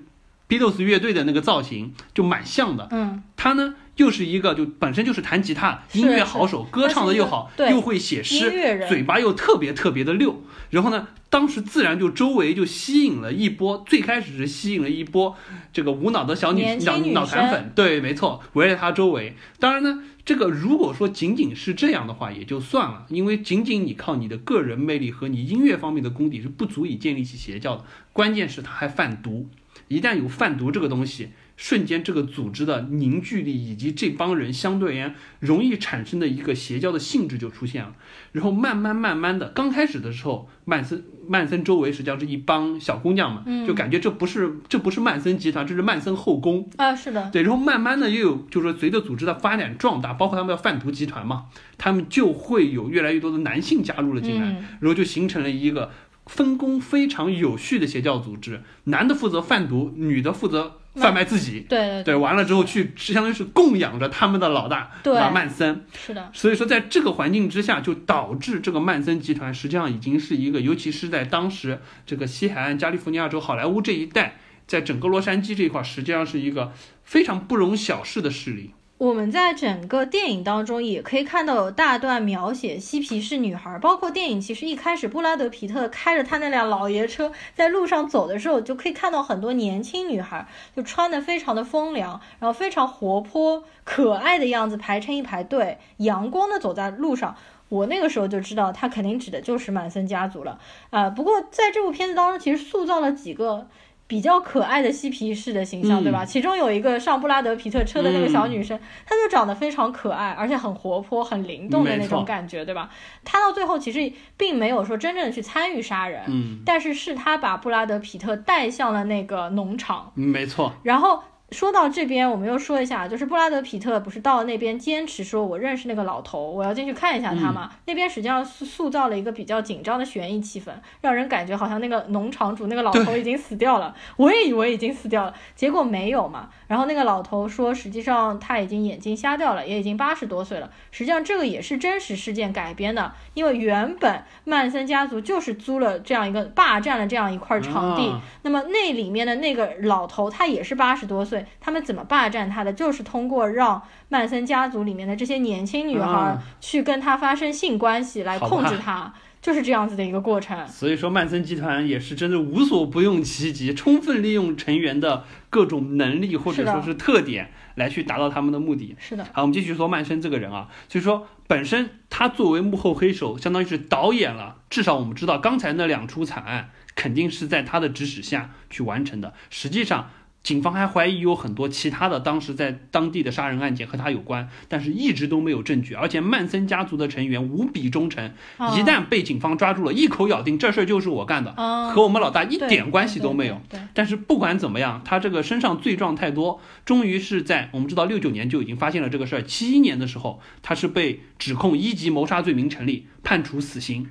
[0.48, 2.86] Beatles 乐队的那个造型就蛮像的。
[2.92, 10.42] 嗯，他呢又是一个就本身就是弹吉他、音乐好手，歌唱的又好，又会写诗嘴巴又特别特别的溜。
[10.70, 15.36] 然后呢，当时自然就周围就吸引了一波，最开始是吸引了一波
[15.72, 19.34] 这个无脑的小女脑年轻女生脑残粉，对，没错，围在他周围。
[19.58, 27.84] 当然呢，这个如果说仅仅是这样的话也就算了，因为仅仅你靠你的个人魅力和你音乐方面的功底是不足以建立起邪教的。
[28.12, 29.48] 关键是他还贩毒，
[29.88, 37.92] 一旦有贩毒这个东西，瞬间这个组织的凝聚力以及这帮人相对而言容易产生的一个邪教的性质就出现了。
[38.30, 46.70] 然后慢慢慢慢的，刚开始的时候，曼森曼森周围实际上是一帮小姑娘嘛，嗯就感觉这不是这不是曼森集团，这是曼森后宫。
[46.76, 51.46] 啊，是的，对，然后慢慢的又有，就是说随着组织的发展壮大，包括他们的贩毒集团嘛，
[51.76, 55.90] 他们就会有越来越多的男性加入了进来，嗯然后就形成了一个
[56.26, 61.60] 分工非常有序的邪教组织，男的负责贩毒，女的负责贩卖自己。
[61.68, 65.30] 对对对，完了之后去相当于是供养着他们的老大，对吧？
[65.30, 65.84] 曼森。
[65.96, 74.36] 是的，所以说，在这个环境之下，就导致这个曼森集团实际上已经是一个，尤其是在当时这个西海岸加利福尼亚州好莱坞这一带，
[74.66, 76.72] 在整个洛杉矶这一块，实际上是一个
[77.04, 78.72] 非常不容小视的势力。
[78.98, 97.36] 我们在整个电影当中也可以看到有大段描写嬉皮士女孩，包括电影其实一开始布拉德皮特开着他那辆老爷车在路上走的时候，就可以看到很多年轻女孩就穿的非常的风凉，然后非常活泼可爱的样子排成一排队，阳光的走在路上。
[97.68, 100.58] 我那个时候就知道，他肯定指的就是曼森家族了
[100.90, 103.68] 啊、不过在这部片子当中，其实塑造了几个
[104.08, 106.24] 比较可爱的嬉皮士的形象，嗯对吧？
[106.24, 112.88] 其中有一个上布拉德皮特车的那个小女生，她就长得非常可爱，而且很活泼、很灵动的那种感觉，对吧？
[113.22, 121.22] 她到最后其实并没有说真正的去参与杀人，嗯，但是是她把布拉德皮特带向了那个农场，没错，然后。
[121.50, 127.70] 说到这边，我们又说一下，就是布拉德皮特不是到了那边坚持说，我认识那个老头，我要进去看一下他嘛。
[127.86, 130.70] 那边实际上塑塑造了一个比较紧张的悬疑气氛，
[131.00, 133.94] 让人感觉好像那个农场主那个老头已经死掉了。
[134.16, 136.50] 我也以为已经死掉了，结果没有嘛。
[136.66, 140.70] 然后那个老头说，实际上他已经眼睛瞎掉了，也已经八十多岁了。
[140.90, 152.72] 实际上这个也是真实事件改编的，因为原本曼森家族就是租了这样一个霸占了这样一块场地，啊那么那里面的那个老头，他也是八十多岁，他们怎么霸占他的？
[152.72, 160.66] 就是通过让曼森家族里面的这些年轻女孩啊去跟他发生性关系来控制他，就是这样子的一个过程。
[160.66, 168.96] 所以说曼森集团也是真的无所不用其极，充分利用成员的各种能力或者说是特点来去达到他们的目的。
[168.98, 179.32] 是的，好，我们继续说曼森这个人啊，所以说本身他作为幕后黑手，相当于是导演了，至少我们知道刚才那两出惨案肯定是在他的指使下去完成的。
[179.48, 180.10] 实际上，
[180.42, 185.92] 警方还怀疑有很多其他的当时在当地的杀人案件和他有关，但是一直都没有证据。
[185.92, 193.60] 而且曼森家族的成员无比忠诚，啊一旦被警方抓住了，一口咬定这事儿就是我干的，啊和我们老大一点关系都没有。。
[193.92, 204.08] 但是不管怎么样，他这个身上罪状太多，终于是在我们知道六九年就已经发现了这个事儿，七一年的时候他是被指控一级谋杀罪名成立，判处死刑。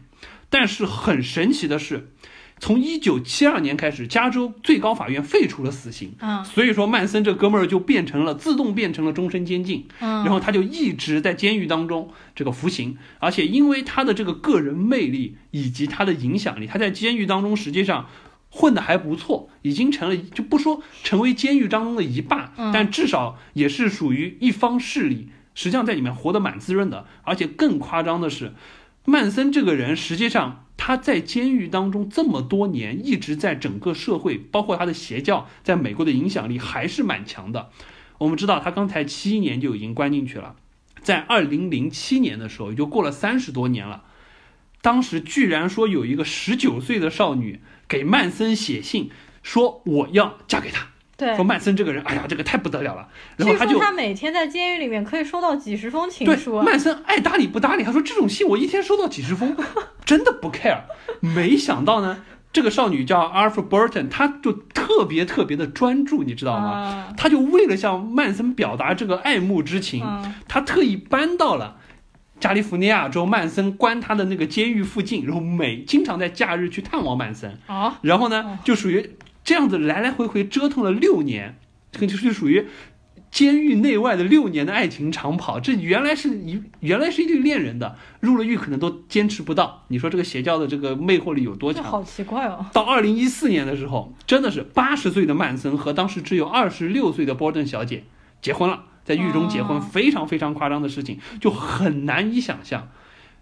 [0.49, 2.11] 但是很神奇的是，
[2.59, 9.87] 从一九七二年开始，加州最高法院废除了死刑，嗯所以说曼森这哥们儿就变成了自动变成了终身监禁。
[9.99, 18.07] 嗯，然后他就一直在监狱当中这个服刑，而且因为他的这个个人魅力以及他的影响力，他在监狱当中实际上
[18.49, 27.05] 混得还不错，已经成了就不说成为监狱当中的一霸，嗯但至少也是属于一方势力，实际上在里面活得蛮滋润的。
[27.23, 28.53] 而且更夸张的是，
[29.05, 37.71] 曼森这个人实际上他在监狱当中这么多年，一直在整个社会，包括他的邪教在美国的影响力还是蛮强的。
[38.19, 40.55] 我们知道他刚才七一年就已经关进去了，
[41.01, 44.03] 在二零零七年的时候，也就过了三十多年了。
[44.81, 49.09] 当时居然说有一个十九岁的少女给曼森写信，
[49.43, 53.07] 说我要嫁给他，对说，曼森这个人，哎呀，这个太不得了了。
[53.35, 56.63] 然后他就他每天在监狱里面可以收到几十封情书啊。
[56.63, 59.57] 曼森爱搭理不搭理，他说这种信我一天收到几十封，
[60.05, 60.81] 真的不 care。
[61.19, 62.19] 没想到呢，
[62.53, 66.69] 这个少女叫 Alpha Burton，她就特别特别的专注，你知道吗？
[66.69, 71.77] 啊她就为了向曼森表达这个爱慕之情，嗯她特意搬到了
[72.39, 79.16] 加利福尼亚州曼森关他的那个监狱附近，然后每经常在假日去探望曼森，啊，然后呢，就属于
[79.47, 81.57] 这样子来来回回折腾了六年，
[81.93, 82.67] 这个就是属于
[83.31, 85.57] 监狱内外的六年的爱情长跑。
[85.57, 89.85] 这原来是一原来是一对恋人的，入了狱可能都坚持不到。
[89.87, 91.81] 你说这个邪教的这个魅惑力有多强？
[91.81, 92.65] 好奇怪哦。
[92.73, 98.03] 到二零一四年的时候，真的是八十岁的曼森和当时只有二十六岁的波顿小姐
[98.41, 102.89] 结婚了，在狱中结婚，哦非常非常夸张的事情，就很难以想象。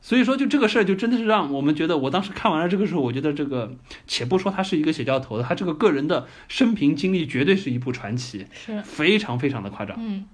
[0.05, 3.71] 所以说，就这个事儿，就真的是让我们觉得，我当时看完了这个时候，我觉得这个，
[4.05, 9.97] 且不说他是一个邪教头的，他这个个人的生平经历绝对是一部传奇，是，非常非常的夸张。
[9.99, 10.27] 嗯。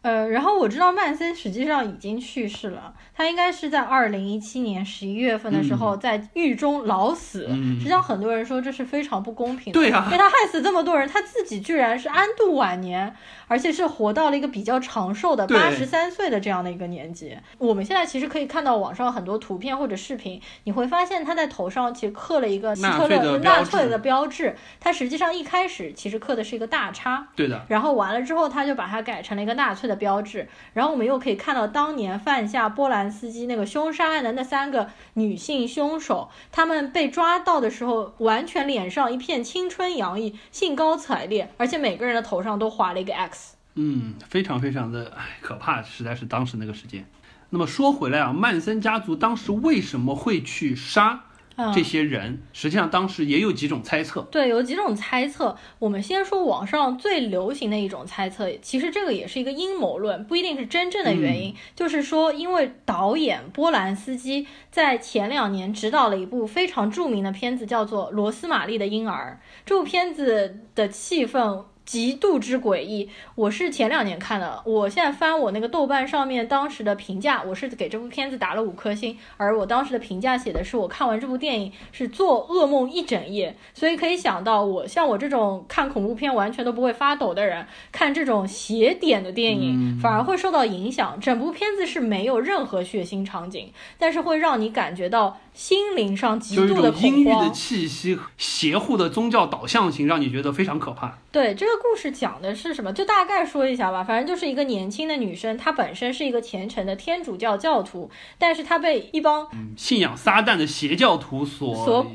[0.00, 7.48] 呃，然后我知道曼森实际上已经去世了，他应该是在二零一七年十一月份的时候在狱中老死。
[7.50, 13.12] 嗯实际上很多人说这是非常不公平的，对啊被他害死这么多人，他自己居然是安度晚年，
[13.48, 17.36] 而且是活到了一个比较长寿的对八十三岁的这样的一个年纪。
[17.58, 27.28] 我们现在其实可以看到网上很多图片或者视频，你会发现他在头上其实刻了一个希特勒纳粹的标志纳粹的标志，他实际上一开始其实刻的是一个大叉。
[27.34, 30.48] 对的，然后完了之后，他就把它改成了一个纳粹的标志。
[30.74, 43.37] 然后我们又可以看到当年犯下波兰斯基那个凶杀案的那三个女性凶手，他们被抓到的时候，完全脸上一片青春洋溢，兴高采烈，而且每个人的头上都划了一个 X。
[43.80, 47.06] 嗯，非常非常的唉可怕，实在是当时那个时间。
[47.50, 51.24] 那么说回来啊，曼森家族当时为什么会去杀
[51.54, 52.42] 嗯，这些人？
[52.52, 54.22] 实际上当时也有几种猜测。
[54.32, 55.56] 对，有几种猜测。
[55.78, 61.54] 我们先说网上最流行的一种猜测，其实这个也是一个阴谋论，不一定是真正的原因。
[61.76, 69.40] 就是说，因为导演波兰斯基在前两年执导了一部非常著名的片子，叫做《罗斯玛丽的婴儿》。
[69.64, 71.64] 这部片子的气氛。
[71.88, 91.18] 极度之诡异，我是前两年看的，我现在翻我那个豆瓣上面当时的评价，我是给这部片子打了五颗星，而我当时的评价写的是我看完这部电影是做噩梦一整夜，所以可以想到我像我这种看恐怖片完全都不会发抖的人，看这种邪点的电影反而会受到影响。
[91.18, 97.50] 整部片子是没有任何血腥场景，但是会让你感觉到心灵上极度的种阴郁的。
[97.50, 101.18] 气息，邪乎的宗教导向性，让你觉得非常可怕。
[101.32, 102.92] 对这个故事讲的是什么？
[102.92, 104.04] 就大概说一下吧。
[104.04, 112.06] 反正就是一个年轻的女生，她本身是一个虔诚的天主教教徒，但是她被一帮嗯，信仰撒旦的邪教徒所所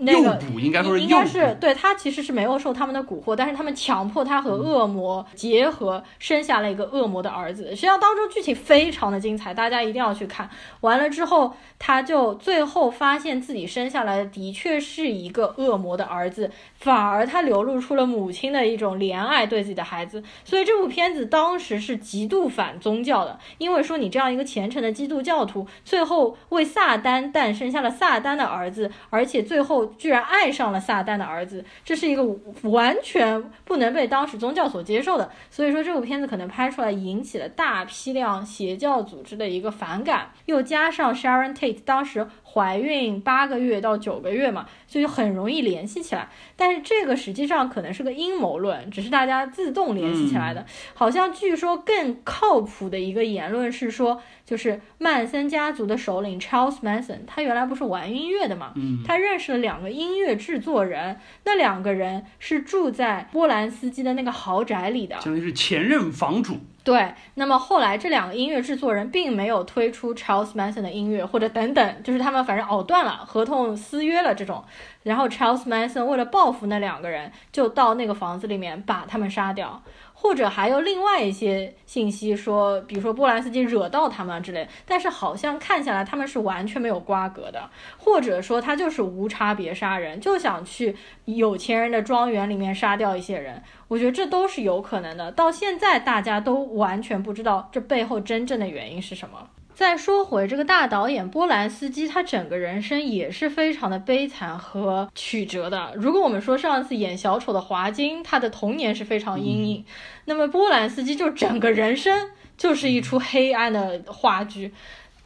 [0.00, 1.22] 那诱个捕，应该说是应诱捕。
[1.22, 7.70] 该是对他其实是没有受他们的蛊惑，但是他们强迫他和恶魔结合，生下了一个恶魔的儿子。
[7.70, 10.48] 实际上当中剧情非常的精彩，大家一定要去看。
[10.80, 20.22] 完了之后，他就最后发现自己生下来的的确是一个恶魔的儿子，反而他流露出了母亲的一种怜爱对自己的孩子。
[20.44, 32.24] 所以这部片子当时是极度反宗教的，因为说你这样一个虔诚的基督教徒，最后为撒旦诞生下了撒旦的儿子，而且最后居然爱上了撒旦的儿子，这是一个
[32.62, 35.30] 完全不能被当时宗教所接受的。
[35.50, 46.28] 所以说这部片子可能拍出来引起了大批量邪教组织的一个反感，又加上 Sharon Tate 当时怀孕八个月到九个月嘛，所以很容易联系起来。
[46.56, 50.66] 但是这个实际上可能是个阴谋论，只是大家自动联系起来的。
[50.94, 65.14] 好像据说更靠谱的一个言论是说，就是曼森家族的首领 Charles Manson，他原来不是玩音乐的嘛，嗯，他认识了两个音乐制作人，那两个人是住在波兰斯基的那个豪宅里的。
[65.20, 66.58] 相当于是前任房主。
[66.82, 74.64] 对，那么后来这两个音乐制作人并没有推出 Charles Manson 的音乐，或者等等，就是他们反正藕断了，合同私约了这种。
[75.02, 79.82] 然后 Charles Manson 为了报复那两个人，就到那个房子里面把他们杀掉。
[80.22, 90.94] 或者还有另外一些信息说，比如说波兰斯基惹到他们之类，但是好像看下来他们是完全没有瓜葛的，或者说他就是无差别杀人，就想去
[91.24, 93.62] 有钱人的庄园里面杀掉一些人。
[93.88, 95.32] 我觉得这都是有可能的。
[95.32, 99.48] 到现在大家都完全不知道这背后真正的原因是什么。
[99.80, 105.94] 再说回这个大导演波兰斯基，他整个人生也是非常的悲惨和曲折的。
[105.96, 109.86] 如果我们说上次演小丑的华金，他的童年是非常阴影，
[110.26, 112.28] 那么波兰斯基就整个人生
[112.58, 114.74] 就是一出黑暗的话剧。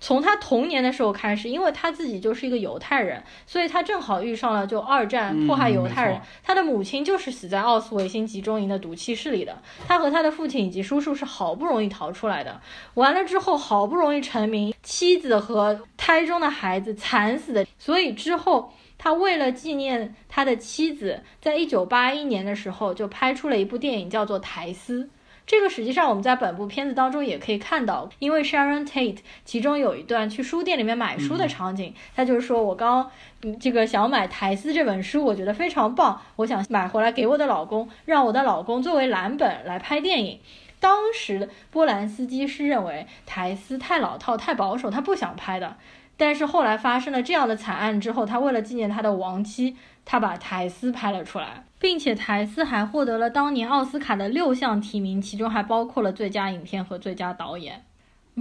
[0.05, 6.21] 从他童年的时候开始，因为他自己就是一个犹太人，所以他正好遇上了就二战嗯迫害犹太人。
[6.43, 9.57] 他的母亲就是死在奥斯维辛集中营的毒气室里的，
[9.89, 12.61] 他和他的父亲以及叔叔是好不容易逃出来的。
[12.93, 18.75] 完了之后，好不容易成名，妻子和胎中的孩子惨死的，所以之后。
[18.97, 25.05] 他为了纪念他的妻子，在一九八一年的时候就拍出了一部电影，叫做《苔丝》。
[25.47, 33.11] 这个实际上我们在本部片子当中也可以看到，因为 Sharon Tate 其中有一段去书店里面买书的场景，他就是说我刚
[33.43, 40.41] 嗯这个想买《苔丝》这本书，我觉得非常棒，我想买回来给我的老公，让我的老公作为蓝本来拍电影。
[40.81, 45.77] 当时波兰斯基是认为苔丝太老套、太保守，他不想拍的。
[46.17, 57.85] 但是后来发生了这样的惨案之后，他为了纪念他的亡妻，他把苔丝拍了出来，并且台斯还获得了当年奥斯卡的六项提名，其中还包括了最佳影片和最佳导演。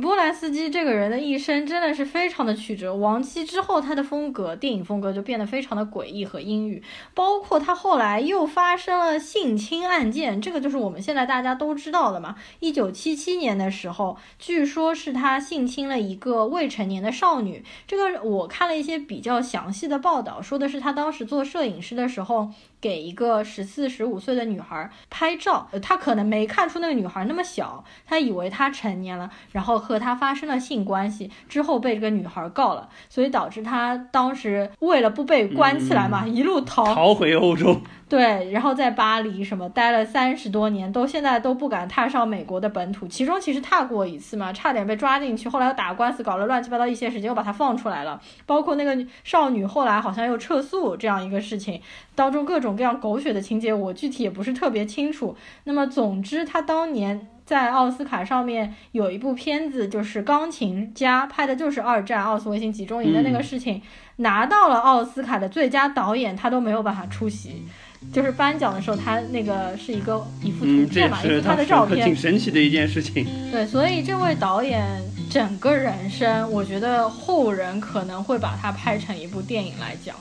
[0.01, 2.95] 波兰斯基这个人的一生真的是非常的曲折。
[2.95, 6.81] 亡妻之后，他的风格，电影风格就变得非常的诡异和阴郁。
[7.13, 12.35] 包括他后来又发生了性侵案件，这个就是我们现在大家都知道的嘛。
[12.61, 17.65] 一九七七年的时候，据说是他性侵了一个未成年的少女。
[17.85, 22.49] 这个我看了一些比较详细的报道，说的是他当时做摄影师的时候。
[22.83, 37.79] 给一个十四十五岁的女孩拍照，呃，他可能没看出那个女孩那么小，他以为她成年了，然后和她发生了性关系，之后被这个女孩告了，所以导致他当时为了不被关起来嘛，一路逃逃回欧洲。
[38.09, 43.07] 对，然后在巴黎什么待了三十多年，都现在都不敢踏上美国的本土。
[43.07, 48.21] 其中其实踏过一次嘛，差点被抓进去，后来又打官司，搞了乱七八糟一些事情，又把他放出来了。
[48.45, 51.81] 包括那个少女后来好像又撤诉这样一个事情，
[52.13, 55.35] 当中各种各样狗血的情节，我具体也不是特别清楚。
[55.65, 63.81] 那么总之，他当年在奥斯卡上面有一部片子，就是《钢琴家》，拍的就是二战奥斯维辛集中营的那个事情，
[64.17, 67.63] 拿到了奥斯卡的最佳导演，他都没有办法出席。
[68.11, 73.25] 就是颁奖的时候，他那个是一个一幅图片嘛，一幅他的照片，挺神奇的一件事情。
[73.49, 74.85] 对，所以这位导演
[75.29, 80.13] 整个人生，我觉得后人可能会把他拍成一部电影来讲。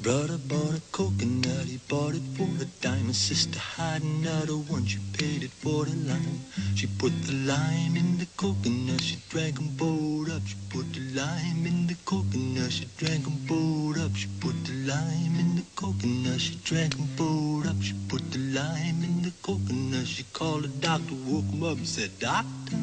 [0.00, 3.12] Brother bought a coconut, he bought it for a dime.
[3.12, 6.40] Sister had another one, she paid it for the lime.
[6.76, 10.46] She put the lime in the coconut, she drank them both up.
[10.46, 14.14] She put the lime in the coconut, she drank them both up.
[14.14, 17.82] She put the lime in the coconut, she drank them both up.
[17.82, 21.88] She put the lime in the coconut, she called the doctor, woke him up and
[21.88, 22.76] said, Doctor.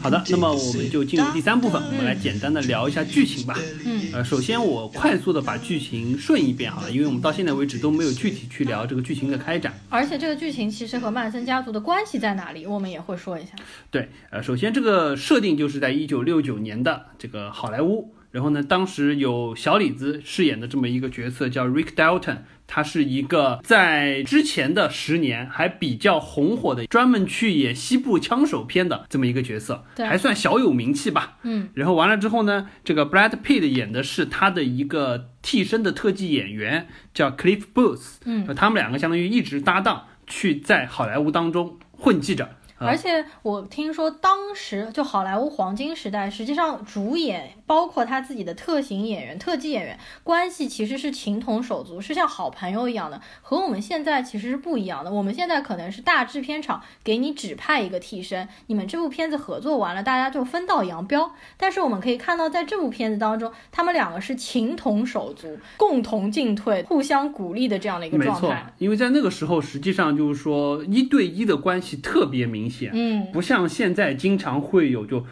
[0.00, 3.58] 好的，那么我们就进入第三部分，我们来简单的聊一下剧情吧。
[3.84, 9.74] 嗯，呃，首先我快速的把剧情顺一遍好了，因为我们到现在为止都没有具体去聊这个剧情的开展。
[9.88, 13.52] 而且这个剧情其实和曼森家族的关系在哪里，我们也会说一下。
[13.90, 22.38] 对，呃，首先这个设定就是在一九六九年的这个好莱坞，然后呢，当时有小李子饰演的这么一个角色叫 Rick Dalton。
[22.66, 31.38] 他是一个在之前的十年还比较红火的，专门去演西部枪手片的这么一个角色，还算小有名气吧。
[31.42, 38.16] 嗯，然后完了之后呢，这个 Brad Pitt 演的是他的一个替身的特技演员，叫 Cliff Booth。
[38.24, 42.50] 嗯，他们两个相当于一直搭档，去在好莱坞当中混迹着。
[42.78, 55.10] 而且我听说，当时就好莱坞黄金时代，实际上主演包括他自己的特型演员、特技演员关系其实是情同手足，是像好朋友一样的，和我们现在其实是不一样的。
[55.10, 61.32] 我们现在可能是大制片厂给你指派一个替身，你们这部片子合作完了，大家就分道扬镳。
[61.56, 68.48] 但是我们可以看到，在这部片子当中，他们两个是情同手足，共同进退，互相鼓励的这样的一个状态。
[68.48, 72.65] 没错，因为在那个时候，实际上就是说一对一的关系特别明。
[72.66, 75.24] 明显，嗯，不像现在经常会有就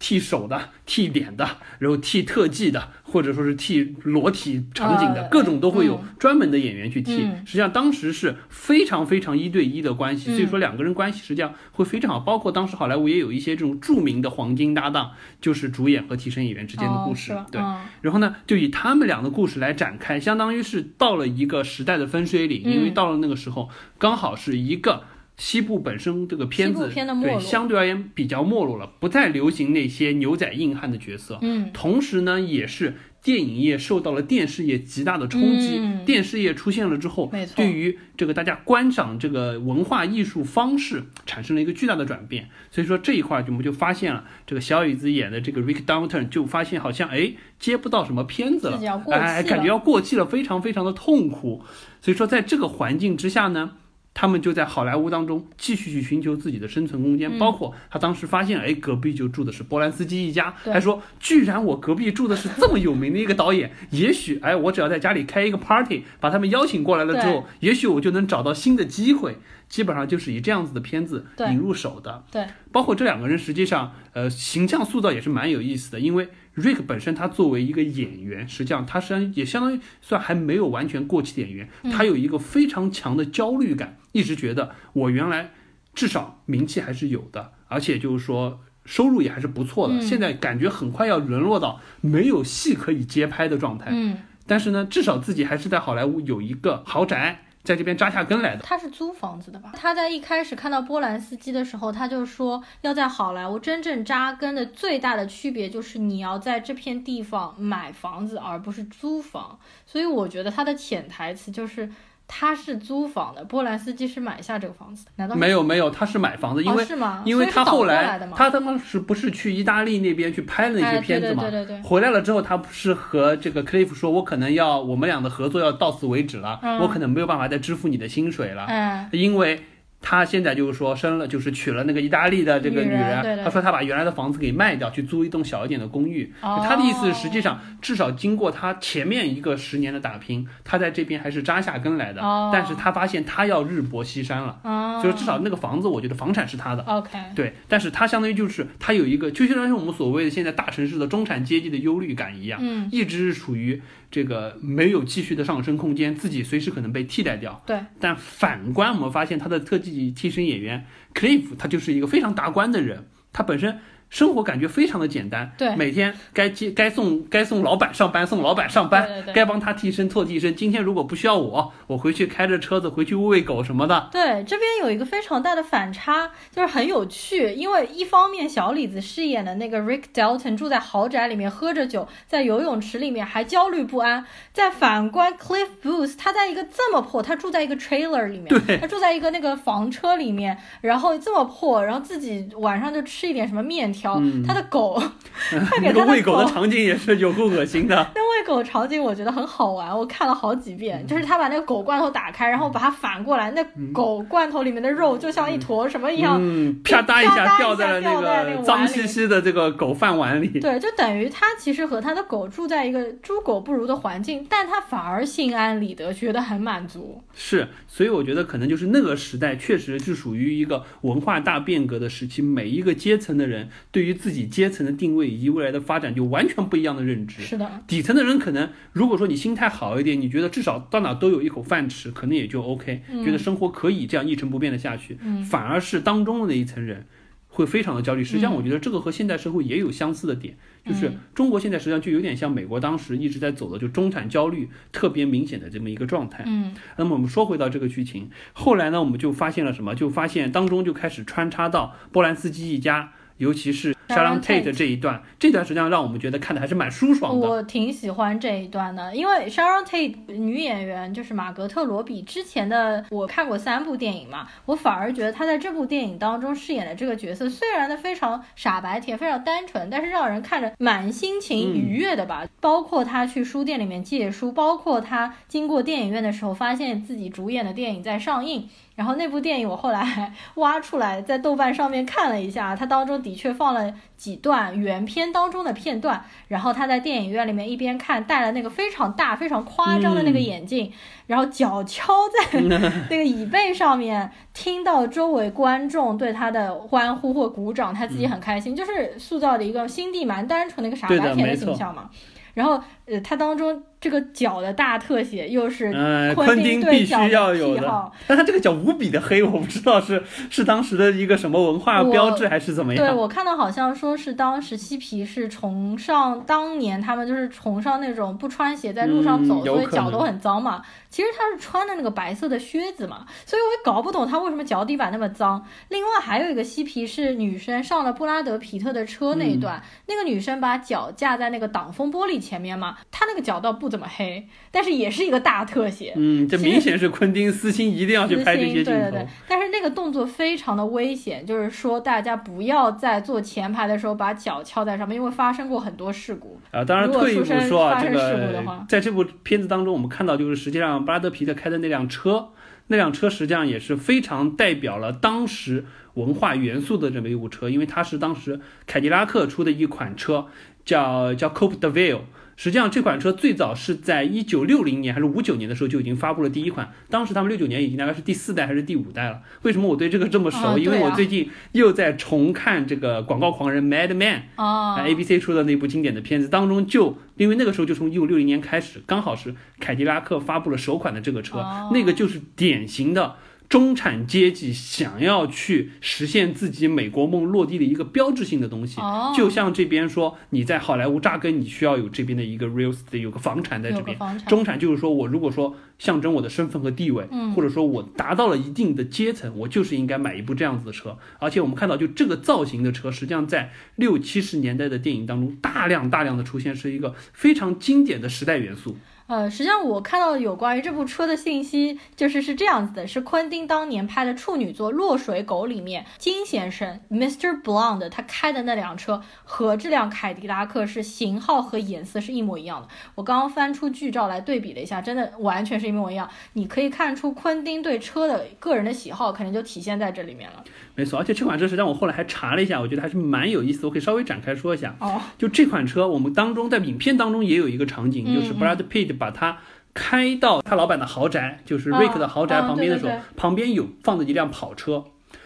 [0.00, 7.18] 剃手的、 剃脸的，然后剃特技的，或者说是剃裸体场景的，各种都会有专门的演员去替。
[7.46, 12.18] 实际上当时是非常非常一对一的关系，所以说两个人关系实际上会非常好。
[12.18, 17.32] 包括当时好莱坞也有一些这种著名的黄金搭档，就是主演和替身演员之间的故事。
[17.52, 17.60] 对，
[18.00, 23.68] 然后呢，就以他们俩的故事来展开，相当于是到了一个时代的分水岭，因为到了那个时候，
[23.98, 25.04] 刚好是一个。
[25.36, 31.38] 西部本身这个片子对相对而言比较没落了，不再流行那些牛仔硬汉的角色。
[31.42, 35.80] 嗯，同时呢，也是电影业受到了电视业极大的冲击。
[36.04, 42.48] 电视业出现了之后，对于这个大家观赏这个文化艺术方式产生了一个巨大的转变。
[42.70, 48.78] 所以说这一块我们就发现了，这个小椅子演的这个 Rick Downton 就发现好像哎接不到什么片子了，
[49.10, 51.64] 哎感觉要过气了，非常非常的痛苦。
[52.00, 53.72] 所以说在这个环境之下呢。
[54.14, 69.38] 他们就在好莱坞当中继续去寻求自己的生存空间，包括他当时发现，哎，隔壁就住的是波兰斯基一家，还说，居然我隔壁住的是这么有名的一个导演， 也许，哎，我只要在家里开一个 party，把他们邀请过来了之后，也许我就能找到新的机会。
[69.68, 85.52] 基本上就是以这样子的片子引入手的，对，包括这两个人实际上，呃，形象塑造也是蛮有意思的，因为 Rick 本身他作为一个演员，实际上他实际上也相当于算还没有完全过气的演员，他有一个非常强的焦虑感，一直觉得我原来
[85.94, 97.46] 至少名气还是有的，而且就是说收入也还是不错的，现在感觉很快要沦落到没有戏可以接拍的状态，嗯，但是呢，至少自己还是在好莱坞有一个豪宅。
[97.64, 98.62] 在这边扎下根来的。
[98.62, 99.72] 他是租房子的吧？
[99.76, 109.58] 他在一开始看到波兰斯基的时候，他就说要在好莱坞真正扎根的最大的区别就是你要在这片地方买房子，而不是租房。
[109.86, 111.90] 所以我觉得他的潜台词就是。
[112.26, 115.90] 他是租房的，波兰斯基是买下这个房子的，难道没有没有？
[115.90, 117.22] 他是买房子，因为、哦、是吗？
[117.26, 121.42] 因为他后来他他当时不是去意大利那边去拍了那些片子嘛？
[121.44, 129.62] 哎、对对对对回来了之后，他不是和这个 Cliff 说，我可能要我们俩的合作要到此为止了，嗯、我可能没有办法再支付你的薪水了，嗯，因为。
[130.02, 133.22] 他现在就是说生了，就是娶了那个意大利的这个女人。
[133.22, 136.30] 对对他说他把原来的房子给卖掉，去租一栋小一点的公寓。
[136.42, 142.20] 哦、他的意思实际上，至少经过他前面一个十年的打拼，他在这边还是扎下根来的。
[142.20, 146.82] 哦、但是他发现他要日薄西山了，哦、就是至少那个房子，我觉得房产是他的。
[146.82, 153.80] OK，对，但是他相当于就是他有一个，就相当于我们所谓的现在大城市的中产阶级的忧虑感一样，嗯，一直是处于
[154.12, 157.60] 这个没有继续的上升空间，自己随时可能被替代掉。
[157.66, 160.86] 对，但反观我们发现他的特技替身演员。
[161.14, 163.78] Cliff 他就是一个非常达观的人，他本身
[164.12, 170.54] 生活感觉非常的简单，对，每天该接该送该送老板上班，送老板上班，对对对该帮他替身做替身。
[170.54, 174.10] 今天如果不需要我，我回去开着车子回去喂喂狗什么的。
[174.12, 194.01] 对，这边有一个非常大的反差，就是很有趣，因为一方面小李子饰演的那个 Rick Dalton 住在豪宅里面喝着酒，在游泳池里面还焦虑不安，再反观 Cliff Booth，他在一个这么破，他住在一个 trailer 里面，对，他住在一个那个房车里面，然后这么破，然后自己晚上就吃一点什么面条。
[194.18, 195.00] 嗯、他的狗，
[195.50, 197.94] 他给那个喂狗的场景也是有够恶心的。
[198.14, 201.06] 那喂狗场景我觉得很好玩，我看了好几遍。
[201.06, 210.48] 就是他把那个狗罐头打开，然后把它反过来，那狗罐头里面的肉就像一坨什么一样，嗯，啪嗒一下掉在了那个脏兮兮的这个狗饭碗里。
[210.60, 217.22] 对，就等于他其实和他的狗住在一个猪狗不如的环境，但他反而心安理得，觉得很满足。
[217.34, 227.42] 是，所以我觉得可能就是那个时代确实是属于一个文化大变革的时期，每一个阶层的人对于自己阶层的定位以及未来的发展就完全不一样的认知。
[227.42, 235.18] 是的，底层的人可能如果说你心态好一点，你觉得至少到哪都有一口饭吃，可能也就 OK，、嗯、觉得生活可以这样一成不变的下去。
[235.22, 237.06] 嗯、反而是当中的那一层人。
[237.54, 246.44] 会非常的焦虑，实际上嗯我觉得这个和现代社会也有相似的点，就是嗯中国现在实际上就有点像美国当时一直在走的，就中产焦虑特别明显的这么一个状态。
[246.46, 249.94] 嗯，那么我们说回到这个剧情，后来呢，我们就发现了什么？
[249.94, 253.12] 就发现当中就开始穿插到波兰斯基一家。
[253.42, 257.48] 尤其是 Sharon Tate 这一段，这段实际上让我们觉得看的还是蛮舒爽的。
[257.48, 272.40] 我挺喜欢这一段的，因为 Sharon Tate 女演员就是马格特罗比之前的我看过三部电影嘛，我反而觉得她在这部电影当中饰演的这个角色，虽然呢非常傻白甜、非常单纯，但是让人看着蛮心情愉悦的吧。
[272.42, 278.68] 嗯、包括她去书店里面借书，包括她经过电影院的时候，发现自己主演的电影在上映。
[278.94, 286.24] 然后那部电影我后来还 挖出来，在豆瓣上面看了一下，它当中的确放了几段原片当中的片段。
[286.48, 290.92] 然后他在电影院里面一边看，戴了那个非常大、非常夸张的那个眼镜，嗯、
[291.28, 302.10] 然后脚敲在那个椅背上面，听到周围观众对他的欢呼或鼓掌，他自己很开心，嗯、就是塑造的一个心地蛮单纯的一个傻白甜的形象嘛。
[302.54, 305.92] 然后，呃，他当中这个脚的大特写又是
[306.34, 313.06] 昆汀必须要有的，但他这个脚无比的黑，我不知道是是当时的一个什么文化标志还是怎么样。
[313.06, 320.82] 对我看到好像说是当时嬉皮是崇尚当年他们就是崇尚那种不穿鞋在路上走，嗯、所以脚都很脏嘛。
[321.08, 325.64] 其实他是穿的那个白色的靴子嘛，所以我也搞不懂他为什么脚底板那么脏。
[325.90, 336.14] 另外还有一个嬉皮是女生上了布拉德皮特的车那一段，嗯、那个女生把脚架在那个挡风玻璃前面嘛，她那个脚倒不怎么黑，但是也是一个大特写。
[336.16, 338.90] 嗯，这明显是昆汀私心，一定要去拍这些镜头。
[338.90, 346.58] 对对对，但是那个动作非常的危险，就是说大家不要在坐前排的时候把脚翘在上面，因为发生过很多事故。
[346.70, 352.48] 啊，当然退一步说啊，这个在这部片子当中，我们看到就是实际上布拉德皮特开的那辆车，
[352.88, 355.84] 那辆车实际上也是非常代表了当时
[356.14, 360.46] 文化元素的这么一部车，因为它是当时凯迪拉克出的一款车，
[360.84, 362.20] 叫叫 Coupe de Ville。
[362.62, 369.40] 实际上这款车最早是在一九六零年还是五九年的时候就已经发布了第一款，当时他们六九年已经大概是第四代还是第五代了。
[369.62, 370.58] 为什么我对这个这么熟？
[370.58, 383.34] 啊、因为我最近又在重看这个广告狂人 Mad Man 啊，ABC 出的那部经典的片子当中就，因为那个时候就从一九六零年开始，刚好是凯迪拉克发布了首款的这个车，啊、那个就是典型的。
[383.72, 389.00] 中产阶级想要去实现自己美国梦落地的一个标志性的东西。
[389.00, 394.14] 哦就像这边说，你在好莱坞扎根，你需要有这边的一个 real estate，有个房产在这边。
[394.18, 401.16] 房产，中产就是说我如果说象征我的身份和地位，嗯或者说我达到了一定的阶层，我就是应该买一部这样子的车。
[401.38, 408.98] 而且我们看到，就这个造型的车，实际上在六七十年代的电影当中大量大量的出现，是一个非常经典的时代元素。
[409.32, 417.62] 呃，实际上我看到有关于这部车的信息，就是是这样子的：是昆汀当年拍的处女作《落水狗》里面，金先生 Mr.
[417.62, 422.88] Blonde 他开的那辆车和这辆凯迪拉克是型号和颜色是一模一样的。
[423.14, 426.28] 我刚刚翻出剧照来对比了一下，真的完全是一模一样。
[426.52, 430.62] 你可以看出昆汀对车的个人的喜好，可能就体现在这里面了。
[430.94, 434.94] 没错，而且这款车实际上我后来还查了一下，我觉得还是蛮有意思的，我可以稍微展开说一下。
[435.00, 439.58] 哦，就这款车，我们当中在影片当中也有一个场景，嗯就是 Brad Pitt 把它
[439.94, 445.04] 开到他老板的豪宅，就是哦 Rick 的豪宅哦旁边的时候，旁边有放的一辆跑车。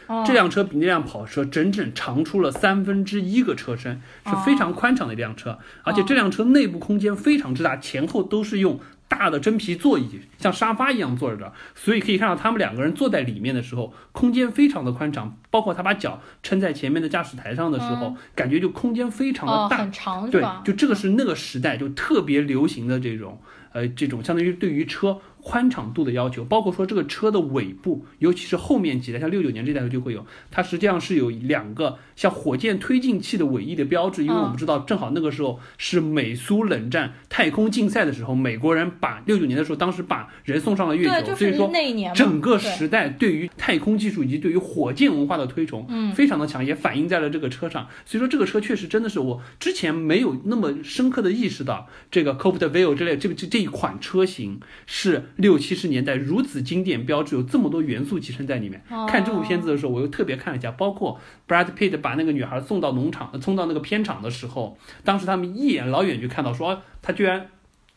[0.09, 0.25] 哦。
[0.27, 8.79] 这辆车比那辆跑车整整长出了三分之一个车身，是非常宽敞的一辆车，而且这辆车内部空间非常之大，前后都是用
[9.09, 20.63] 大的真皮座椅，像沙发一样坐着的，所以可以看到他们两个人坐在里面的时候，空间非常的宽敞，包括他把脚撑在前面的驾驶台上的时候，感觉就空间非常哦，的大，很长是对吧，？
[20.65, 23.41] 就这个是那个时代就特别流行的这种，
[23.73, 34.43] 呃，这种相当于对于车宽敞度的要求，包括说这个车的尾部，尤其是后面几代，像六九年这代就会有，它实际上是有两个像火箭推进器的尾翼的标志，因为嗯。
[34.47, 41.71] 我们知道正好那个时候是美苏冷战太空竞赛的时候，美国人把六九年的时候，当时把人送上了月，球，就是所以说
[42.13, 46.13] 整个时代对于太空技术以及对于火箭文化的推崇，嗯。
[46.13, 47.87] 非常的强，也反映在了这个车上。
[48.05, 58.83] 所以说这个车确实真的是我之前没有那么深刻的意识到，这个 c o p t e Vale 这类这个这这一款车型是六七十年代如此经典标志，有这么多元素集成在里面。
[58.91, 67.49] 哦看这部片子的时候，我又特别看了一下，包括 Brad Pitt 把那个女孩送到农场，呃送到那个片场的时候，当时他们一眼老远就看到说，啊他居然。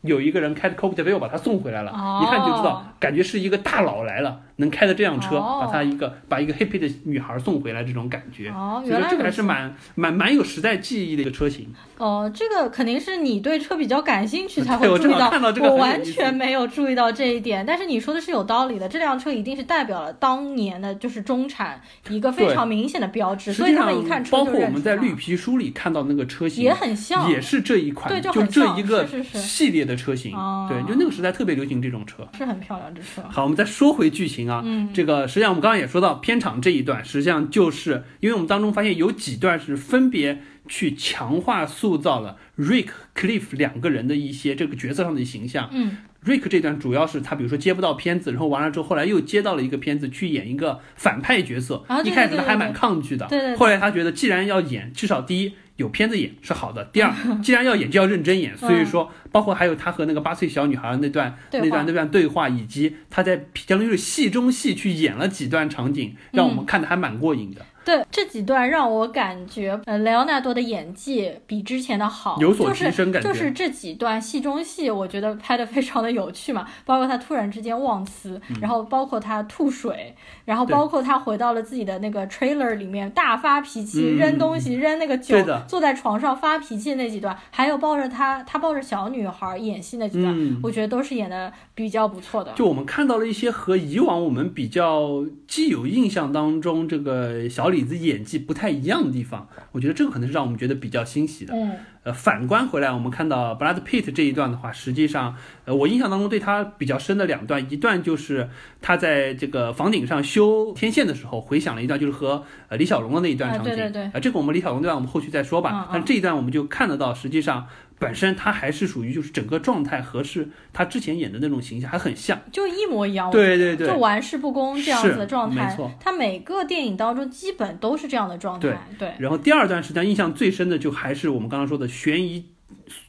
[0.01, 2.21] 有一个人开着 c o p t e Vale 把他送回来了，哦。
[2.23, 5.59] 一看就知道，感觉是一个大佬来了，能开的这辆车，哦。
[5.61, 8.49] 把他一个把一个 hippie 的女孩送回来，这种感觉。
[8.49, 11.67] 哦，所以说这个还是蛮蛮蛮有时代记忆的一个车型。
[11.97, 17.65] 哦，这个肯定是你对车比较感兴趣 才会注意到，看到这个我完全没有注意到这一点。
[17.65, 30.33] 但是你说的是有道理的，这辆车一定是代表了当年的就是中产一个非常明显的标志，所以他们一看，车包括我们在绿皮书里看到那个车型也很像，也是这一款，对就这一个系列的车型。
[30.33, 32.25] 哦对，就那个时代特别流行这种车。
[32.37, 33.27] 是很漂亮这车。
[33.29, 45.69] 好，我们再说回剧情啊，嗯这个实际上我们刚刚也说到片场这一段，实际上就是因为我们当中发现有几段是分别去强化塑造了 Rick、Cliff 两个人的一些这个角色上的形象。
[45.73, 51.81] 嗯 Rick 这段主要是他，比如说接不到片子，然后完了之后，后来又接到了一个片子去演一个反派角色。
[51.87, 53.25] 啊一开始他还蛮抗拒的，
[53.57, 58.56] 后来他觉得既然要演，至少第一有片子演是好的，第二既然要演就要认真演。
[58.60, 73.27] 所以说，包括还有他和那个八岁小女孩那段那段那段对话，以及他在相当于是戏中戏去演了几段场景，让我们看的还蛮过瘾的，对这几段让我感觉，呃，莱昂纳多的演技比之前的好，有所提升感觉。
[73.27, 73.39] 就是。
[73.39, 85.38] 就是这几段戏中戏，我觉得拍的非常的有趣嘛， 包括他突然之间忘词，然后包括他吐水，然后包括他回到了自己的那个 trailer 里面大发脾气，嗯扔东西，扔那个酒，
[85.68, 90.60] 坐在床上发脾气那几段，还有抱着他他抱着小女孩演戏那几段，嗯。
[90.61, 92.51] 我觉得都是演的比较不错的。
[92.56, 101.53] 就我们看到了一些和以往我们比较既有印象当中这个小李子演技不太一样的地方，我觉得这个可能是让我们觉得比较欣喜的。
[101.56, 101.72] 嗯
[102.03, 105.35] 呃，反观回来，我们看到 Brad Pitt 这一段的话，实际上，
[105.65, 108.49] 呃，我印象当中对他比较深的两段，一段就是
[108.81, 113.76] 他在这个房顶上修天线的时候，回想了一段，就是和呃李小龙的那一段啊场景。
[113.76, 115.89] 对对对呃，这个我们李小龙那段我们后续再说吧。
[115.91, 117.67] 但这一段我们就看得到，实际上
[117.99, 122.39] 本身他还是属于就是整个状态和是他之前演的那种形象还很像。
[122.49, 123.30] 就一模一样。
[123.30, 128.88] 对对对就玩世不恭这样子的状态没错，他每个电影当中基本都是这样的状态。
[128.97, 132.45] 对，然后第二段实际上印象最深的就还是我们刚刚说的悬疑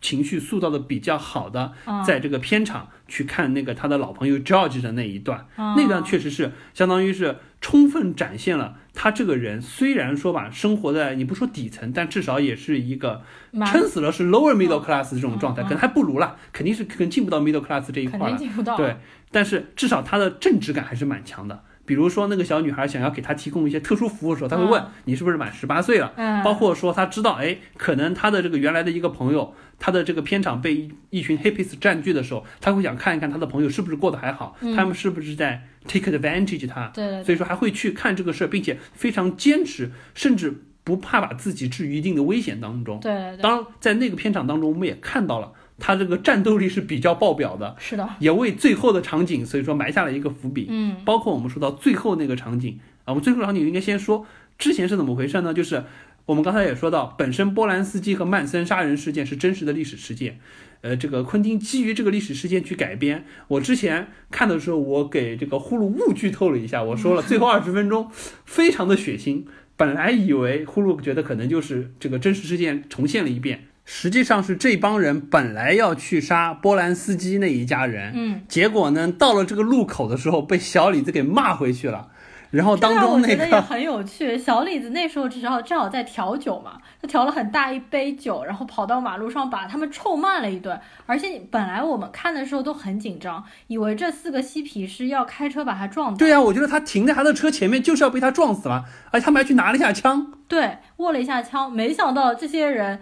[0.00, 13.22] 情绪塑造的比较好的，嗯在这个片场去看那个他的老朋友 George 的那一段，嗯那段确实是相当于是充分展现了他这个人虽然说吧生活在你不说底层，但至少也是一个
[13.66, 18.36] 撑死了是 lower middle class 这种状态，可能还不如啦，肯定是可能进不到 middle class 这一肯块了。
[18.36, 18.76] 定进不到。
[18.76, 18.96] 对，
[19.30, 21.64] 但是至少他的正直感还是蛮强的。
[21.90, 26.12] 比如说那个小女孩想要给他提供一些特殊服务的时候，他会问、嗯你是不是满十八岁了。
[26.14, 36.92] 嗯，包括说他知道，哎，可能他的这个原来的一个朋友，他的这个片场被一一群 hippies 占据的时候，他会想看一看他的朋友是不是过得还好，嗯他们是不是在 take advantage 他，
[37.24, 43.00] 所以说还会去看这个事儿，并且非常坚持，甚至不怕把自己置于一定的危险当中。
[43.00, 45.50] 对，当，在那个片场当中，我们也看到了
[45.80, 50.66] 他这个战斗力是比较爆表的，是的，也为最后的场景，所以说埋下了一个伏笔。
[50.68, 54.26] 嗯包括我们说到最后那个场景啊，我们最后场景应该先说
[54.58, 55.52] 之前是怎么回事呢？
[55.52, 55.82] 就是
[56.26, 60.38] 我们刚才也说到，本身波兰斯基和曼森杀人事件是真实的历史事件，
[60.82, 63.24] 呃，这个昆汀基于这个历史事件去改编。
[63.48, 68.08] 我之前看的时候，我给这个呼噜误剧透了一下，我说了最后二十分钟
[68.44, 69.44] 非常的血腥。
[69.76, 82.06] 本来以为呼噜觉得可能就是这个真实事件重现了一遍，实际上是这帮人本来要去杀波兰斯基那一家人，嗯，结果呢，到了这个路口的时候，被小李子给骂回去了。
[82.52, 84.38] 然后当这个中那我觉得也个，很有趣。
[84.38, 90.78] 小李子那时候正好正好在调酒嘛，他调了很大一杯酒，然后跑到马路上把他们臭骂了一顿。
[91.06, 96.16] 而且本来我们看的时候都很紧张，以为这四个嬉皮是要开车把他撞倒。
[96.16, 100.32] 对啊，我觉得他停在他的车前面就是要被他撞死了，而且他们还去拿了一下枪。
[100.46, 103.00] 对，握了一下枪，没想到这些人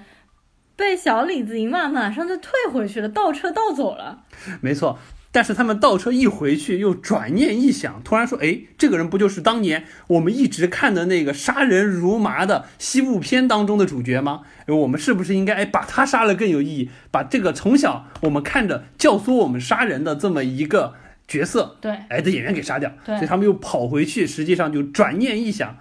[0.78, 4.20] 被小李子一骂，马上就退回去了，倒车倒走了。
[4.60, 4.96] 没错，
[5.32, 14.42] 但是他们倒车一回去，又转念一想，突然说：“哎，这个人不就是当年我们一直看的那个杀人如麻的西部片当中的主角吗？
[14.66, 16.90] 哎我们是不是应该哎把他杀了更有意义？
[17.10, 20.94] 把这个从小我们看着教唆我们杀人的这么一个
[21.26, 22.92] 角色，对，哎的演员给杀掉。
[23.04, 25.76] 所以他们又跑回去，实际上就转念一想。”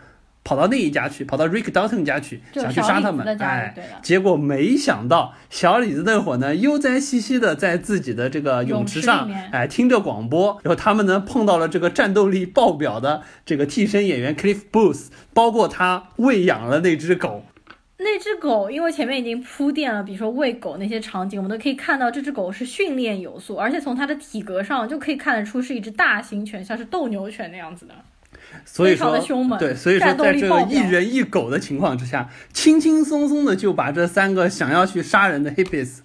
[0.47, 10.57] 跑到那一家去，跑到 Rick Dalton 家去，想去杀他们哎对，结果没想到小李子那会儿呢，悠哉兮兮的在自己的这个泳池上哎，听着广播。
[10.63, 17.43] 然后他们呢碰到了这个战斗力爆表的这个替身演员 Cliff Booth，包括他喂养了那只狗。
[17.97, 27.93] 那只狗，因为前面已经铺垫了，比如说喂狗那些场景，我们都可以看到这只狗是训练有素，而且从它的体格上就可以看得出是一只大型犬，像是斗牛犬那样子的。
[28.65, 29.17] 所以说
[29.57, 35.99] 对，所以说在这个一人一狗的情况之下，轻轻松松的就把这三个想要去杀人的 hippies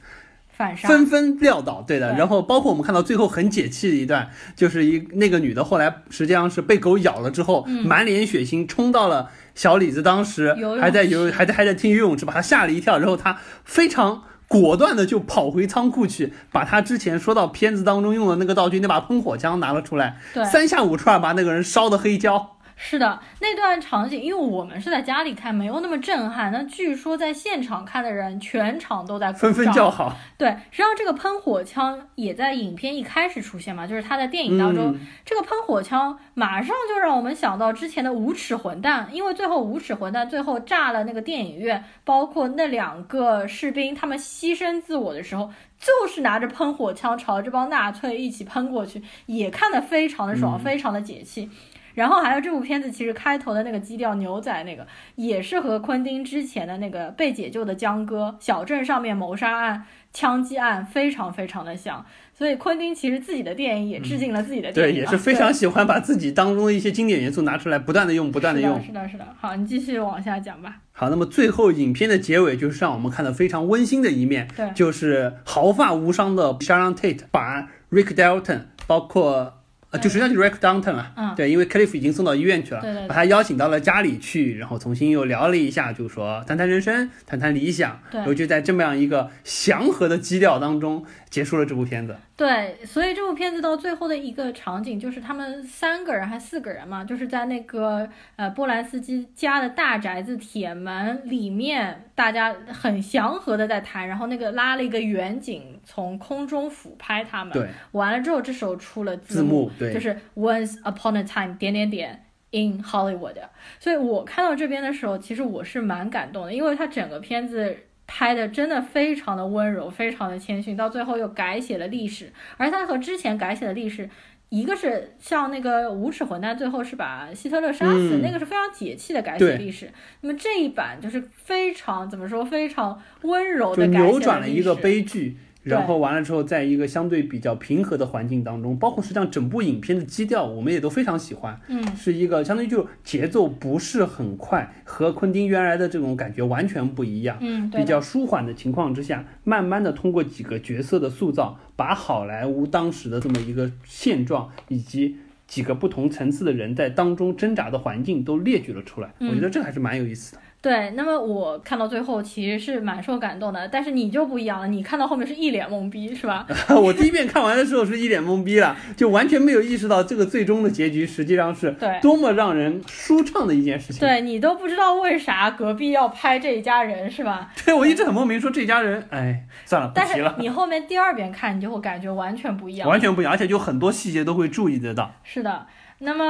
[0.49, 2.13] 反杀，纷纷撂倒，对的。
[2.13, 14.25] 对然后包括我们看到最后很解气的一段，就是一那个女的后来实际上是被狗咬了之后，嗯满脸血腥冲到了小李子当时还在游还在还在听游泳池，把他吓了一跳，然后他非常。
[14.61, 20.19] 果断的就跑回仓库去，把他之前说到片子当中用的那个道具那把喷火枪拿了出来，
[20.53, 22.57] 三下五除二把那个人烧的黑焦。
[22.85, 26.51] 是的，那段场景，因为我们是在家里看，没有那么震撼。
[26.51, 30.17] 那据说在现场看的人，全场都在鼓纷纷叫好。
[30.37, 45.49] 对，实际上这个喷火枪也在影片一开始出现嘛，就是他在电影当中，嗯这个喷火枪马上就让我们想到之前的无耻混蛋，因为最后无耻混蛋最后炸了那个电影院，包括那两个士兵他们牺牲自我的时候，
[45.79, 51.49] 就是拿着喷火枪朝这帮纳粹一起喷过去，也看得非常的爽，嗯非常的解气。
[51.95, 54.87] 然后还有这部片子，其实开头的那个基调牛仔那个，
[55.17, 62.05] 也是和昆汀之前的那个被解救的江哥小镇上面谋杀案、枪击案非常非常的像。
[62.35, 68.83] 所以昆汀其实自己的电影也致敬了自己的电对，影对、也是非常喜欢把自己当中的一些经典元素拿出来，不断的用，不断的用。
[68.83, 69.27] 是的，是的，是的。
[69.39, 70.77] 好，你继续往下讲吧。
[70.93, 79.62] 好，那么最后影片的结尾就是让我们看到非常温馨的一面，对就是毫发无伤的 Sharon Tate 把 Rick Dalton，包括
[79.93, 81.35] 呃，就实际上就是 Rick Downton 啊，嗯。
[81.37, 83.09] 对，因为 Cliff 已经送到医院去了，对对对。
[83.09, 92.17] 把他邀请到了家里去，然后重新又聊了一下，就说谈谈人生，谈谈理想，对然后就在这么样一个祥和的基调当中结束了这部片子。
[92.35, 113.37] 对，所以这部片子到最后的一个场景就是他们三个人还四个人嘛，就是在那个呃波兰斯基家的大宅子铁门里面，大家很祥和的在谈，然后那个拉了一个远景从空中俯拍他们，对，完了之后这时候出了字幕对就是 Once upon a time 点点点 in Hollywood，
[113.81, 117.77] 所以我看到这边的时候，其实我是蛮感动的，因为它整个片子。
[118.05, 124.11] 拍的真的非常的温柔，非常的谦逊，到最后又改写了历史，而它和之前改写的历史，
[124.51, 129.91] 一个是像那个无耻混蛋，最后是把希特勒杀死，嗯那个是非常解气的改写历史。
[130.21, 147.39] 那么这一版就是非常怎么说，非常温柔的改写扭转了一个悲剧，然后完了之后，在一个相对比较平和的环境当中，包括实际上整部影片的基调，我们也都非常喜欢，嗯，是一个相当于就节奏不是很快，和昆汀原来的这种感觉完全不一样。
[147.41, 155.17] 嗯，对比较舒缓的情况之下，慢慢的通过几个角色的塑造，把好莱坞当时的这么一个现状以及
[155.47, 160.41] 几个不同层次的人在当中挣扎的环境都列举了出来，嗯我觉得这还是蛮有意思的。
[160.63, 166.47] 对，那么我看到最后其实是蛮受感动的，但是你就不一样了，你看到后面是一脸懵逼，是吧？
[166.81, 173.99] 我第一遍看完的时候是一脸懵逼了，就完全没有意识到这个最终的结局实际上是对多么让人舒畅的一件事情。
[173.99, 177.51] 对你都不知道为啥隔壁要拍这一家人，是吧？
[177.67, 182.89] 对，我一直很莫名，说这家人，哎，算了，不但是，你后面第二遍看，你就会感觉完全不一样。
[182.89, 185.11] 完全不一样，而且就很多细节都会注意得到。
[185.25, 185.67] 是的，
[186.05, 186.25] 那么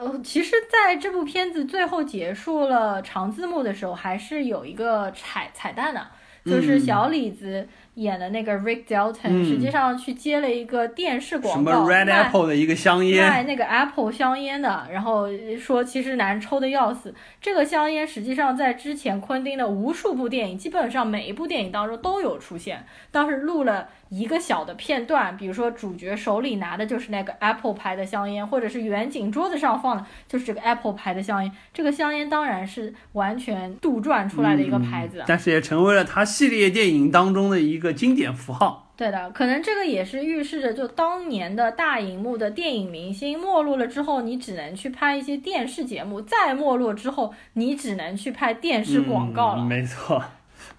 [0.00, 6.06] 呃，其实在这部片子最后结束了长字幕的时候，还是有一个彩彩蛋的，
[6.44, 15.26] 就是嗯小李子演的那个 Rick Dalton，、嗯实际上去接了一个电视什广么告，Red Apple 的一个香烟，卖那个 Apple 香烟的，然后
[15.58, 17.12] 说其实难抽的要死。
[17.40, 22.86] 这个香烟实际上在之前昆汀的无数部电影，基本上每一部电影当中都有出现。
[23.10, 31.52] 当时录了一个小的片段，比如说主角手里拿的就是那个 Apple 牌的香烟，或者是远景桌子上放的就是这个 Apple 牌的香烟。
[31.72, 35.20] 这个香烟当然是完全杜撰出来的一个牌子。
[35.20, 38.92] 嗯但是也成为了他系列电影当中的一个经典符号。
[38.96, 49.62] 对的，可能这个也是预示着，就当年的大荧幕的电影明星没落了之后，你只能去拍一些电视节目；再没落之后，你只能去拍电视广告了。
[49.62, 50.24] 嗯，没错。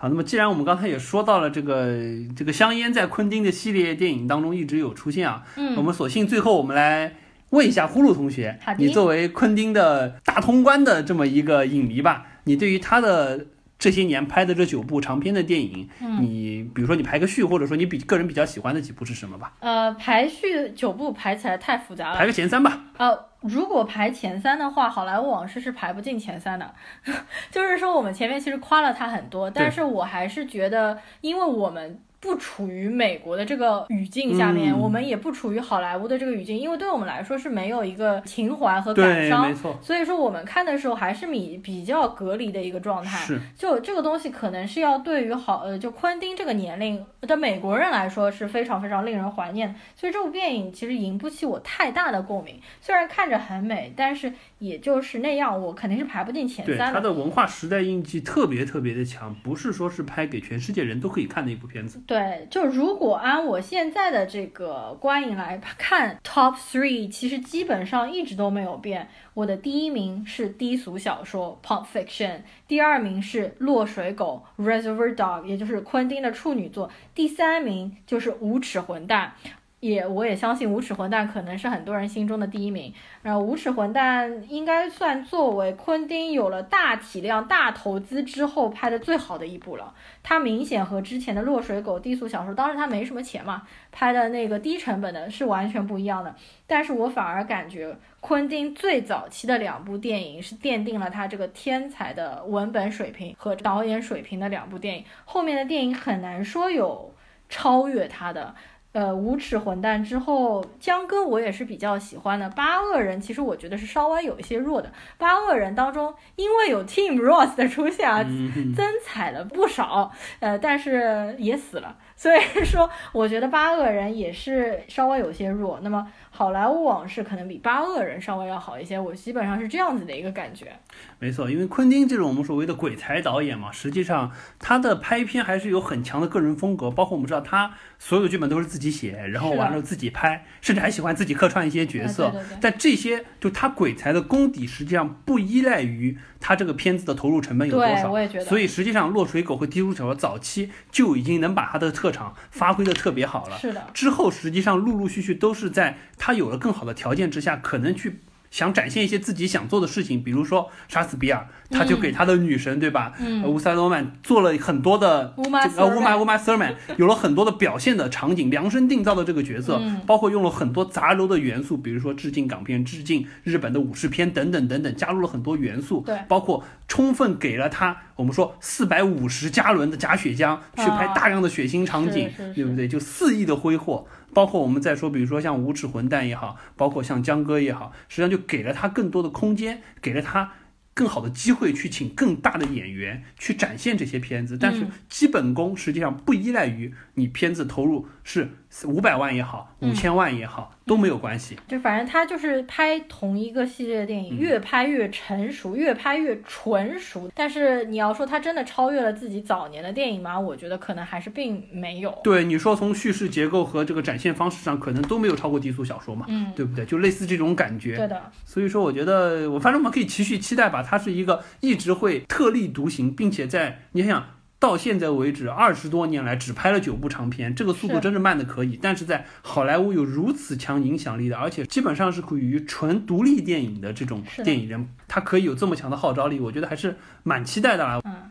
[0.02, 1.94] 好，那么既然我们刚才也说到了这个
[2.34, 5.76] 这个香烟在昆汀的系列电影当中一直有出现啊，嗯。
[5.76, 7.16] 我们索性最后我们来
[7.50, 13.46] 问一下呼噜同学你作为昆汀的大通关的这么一个影迷吧，你对于他的
[13.80, 19.54] 这些年拍的这九部长篇的电影，嗯你比如说你排个序，或者说你比个人比较喜欢的几部是什么吧？
[19.62, 22.18] 呃，排序九部排起来太复杂了。
[22.18, 22.84] 排个前三吧。
[22.98, 26.76] 呃，如果排前三的话，《好莱坞往事》是排不进前三的。
[27.50, 32.00] 就是说，我们前面其实夸了他很多，但是我还是觉得，因为我们。
[32.22, 43.18] 不处于美国的这个语境下面，嗯我们也不处于好莱坞的这个语境，因为对我们来说是没有一个情怀和感，伤没，错，所以说我们看的时候还是比比较隔离的一个状态。
[43.26, 43.40] 是。
[43.58, 52.60] 就这个东西可能是要对于好呃，就昆汀这个年龄的美国人来说是非常非常令人怀念的，所以这部电影其实引不起我太大的共鸣。
[52.82, 62.02] 虽然看着很美，但是也就是那样，我肯定是排不进前对三它的文化时代印记特别特别的强，不是说是拍给全世界人都可以看的一部片子。
[62.10, 69.08] 对，就如果按我现在的这个观影来看，Top Three 其实基本上一直都没有变。
[69.36, 72.38] 我的第一名是低俗小说《Pulp Fiction》，
[72.68, 79.34] 第二名是《落水狗》（Reservoir Dog），也就是昆汀的处女作，第三名就是《无耻混蛋》。
[79.80, 82.94] 也，我也相信《无耻混蛋》可能是很多人心中的第一名。
[83.22, 89.94] 然后，《无耻混蛋》应该算作为昆汀有了大体量、大投资之后拍的最好的一部了。
[90.22, 96.36] 它明显和之前的《落水狗》低俗小说，当时他没什么钱嘛，拍的那个低成本的是完全不一样的。
[96.68, 107.14] 但是我反而感觉昆汀最早期的两部电影是奠定了他这个天才的文本水平和导演水平的两部电影，后面的电影很难说有
[107.48, 108.54] 超越他的。
[108.92, 112.50] 呃，无耻混蛋之后，江歌我也是比较喜欢的。
[112.50, 114.92] 八恶人其实我觉得是稍微有一些弱的。
[115.18, 121.96] 八恶人当中，因为有 Team Ross 的出现啊，嗯，增彩了不少，呃，但是也死了。
[122.20, 125.80] 所以说，我觉得八恶人也是稍微有些弱。
[125.82, 129.00] 那么，好莱坞往事可能比八恶人稍微要好一些。
[129.00, 130.78] 我基本上是这样子的一个感觉。
[131.18, 134.30] 没错，因为昆汀这种我们所谓的鬼才导演嘛，实际上
[134.60, 142.26] 他的拍片还是有很强的个人风格，包括我们知道他所有的剧本都是自己写，然后完了自己拍，甚至还喜欢自己客串一些角色。
[142.26, 148.12] 啊对对对但这些就他鬼才的功底，实际上不依赖于他这个片子的投入成本有多对，少。
[148.12, 148.44] 我也觉得。
[148.44, 153.58] 所以实际上，《落水狗》和《低俗小说》早期就已经能把他的特长发挥的特别好了。
[153.60, 158.22] 是的，之后实际上陆陆续续都是在他有了更好的条件之下，可能去
[158.52, 163.14] 想展现一些自己想做的事情，比如说杀死比尔，他就给他的女神、对吧？
[163.46, 165.34] 乌萨诺曼做了很多的
[165.78, 182.88] 呃乌玛乌玛 Thurman 有了很多的表现的场景，量身定造的这个角色，嗯包括用了很多杂糅的元素，比如说致敬港片、致敬日本的武士片等等等等，加入了很多元素，对包括充分给了他我们说四百五十加仑的假血浆去拍啊大量的血腥场景，对不对？
[182.88, 184.06] 就肆意的挥霍。
[184.32, 190.52] 包括我们再说，比如说像无耻混蛋也好，包括像江哥也好，实际上就给了他更多的空间，给了他
[191.00, 194.58] 更好的机会去请更大的演员去展现这些片子。
[194.58, 198.50] 但是嗯基本功实际上不依赖于你片子投入是
[198.86, 201.58] 五百万也好，五千万也好都没有关系。
[201.68, 207.30] 就反正他就是拍同一个系列的电影，越拍越成熟，越拍越纯熟。
[207.34, 210.40] 但是你要说他真的超越了自己早年的电影吗？
[210.40, 212.18] 我觉得可能还是并没有。
[212.24, 216.86] 对，你说从叙事结构和这个展现方式上，可能都没有超过低俗小说嘛，嗯，对不对？
[216.86, 217.98] 就类似这种感觉。
[217.98, 218.22] 对的。
[218.46, 220.84] 所以说，我觉得我反正我们可以持续期待吧。
[220.84, 224.26] 它是一个一直会特立独行，并且在你想想。
[224.60, 228.78] 到现在为止，二十多年来只拍了九部长片，这个速度真是慢的可以。
[228.82, 238.02] 但是在好莱坞有如此强影响力的，而且基本上是属于纯独立电影的这种电影人，他可以有这么强的号召力，我觉得还是蛮期待的啦。
[238.04, 238.30] 嗯。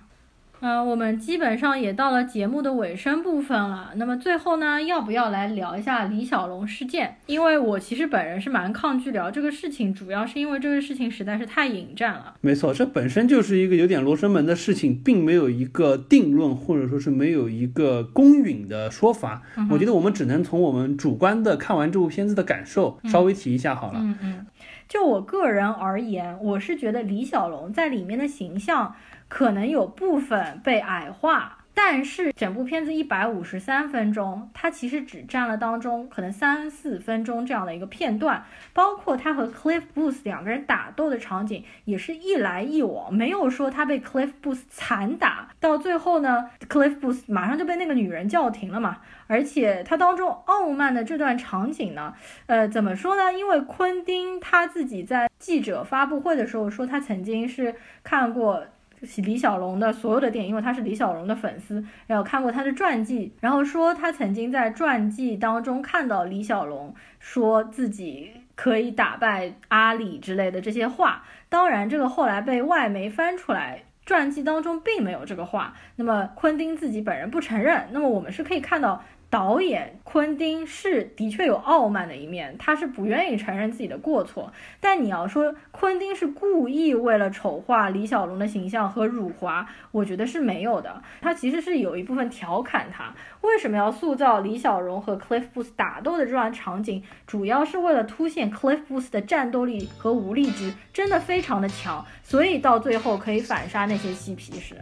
[0.60, 3.93] 嗯，我们基本上也到了节目的尾声部分了。
[3.94, 7.16] 那么最后呢，要不要来聊一下李小龙事件？
[7.26, 12.35] 因为我其实本人是蛮抗拒聊这个事情，主要是因为这个事情实在是太引战了。
[12.40, 19.43] 没错，这本身就是一个有点罗生门的事情，并没有一个定论，或者说是没有一个公允的说法。
[19.70, 24.01] 我觉得我们只能从我们主观的看完这部片子的感受稍微提一下好了。
[24.02, 24.47] 嗯嗯，
[24.89, 28.94] 就我个人而言，我是觉得李小龙在里面的形象。
[29.28, 38.42] 可能有部分被矮化，但是整部片子一百五十三分钟，它其实只占了当中可能三四分钟这样的一个片段，
[38.72, 52.14] 包括他和 Cliff Booth 两个人打斗的场景，也是一来一往，没有说他被 Cliff Booth 惨打，到最后呢，Cliff Booth 马上就被那个女人叫停了嘛，而且他当中傲慢的这段场景呢，
[52.46, 53.32] 呃，怎么说呢？
[53.32, 58.66] 因为昆汀他自己在记者发布会的时候说，他曾经是看过。
[59.16, 71.24] 李小龙的所有的电影，因为他是李小龙的粉丝，然后看过他的传记，然后说他曾经在传记当中看到李小龙说自己可以打败阿里之类的这些话。
[71.48, 75.74] 当然，这个后来被外媒翻出来，传记当中并没有这个话。
[75.96, 77.88] 那么昆汀自己本人不承认。
[77.92, 79.02] 那么我们是可以看到。
[79.30, 84.50] 导演昆汀是的确有傲慢的一面，他是不愿意承认自己的过错。
[84.80, 91.02] 但你要说昆汀是故意为了丑化李小龙的形象和辱华，我觉得是没有的。
[91.20, 104.74] 他其实是有一部分调侃他为什么要塑造李小龙和 Cliff Booth 打斗的这段场景，主要是为了凸显 Cliff Booth 的战斗力和无力值真的非常的强，所以到最后可以反杀那些嬉皮士。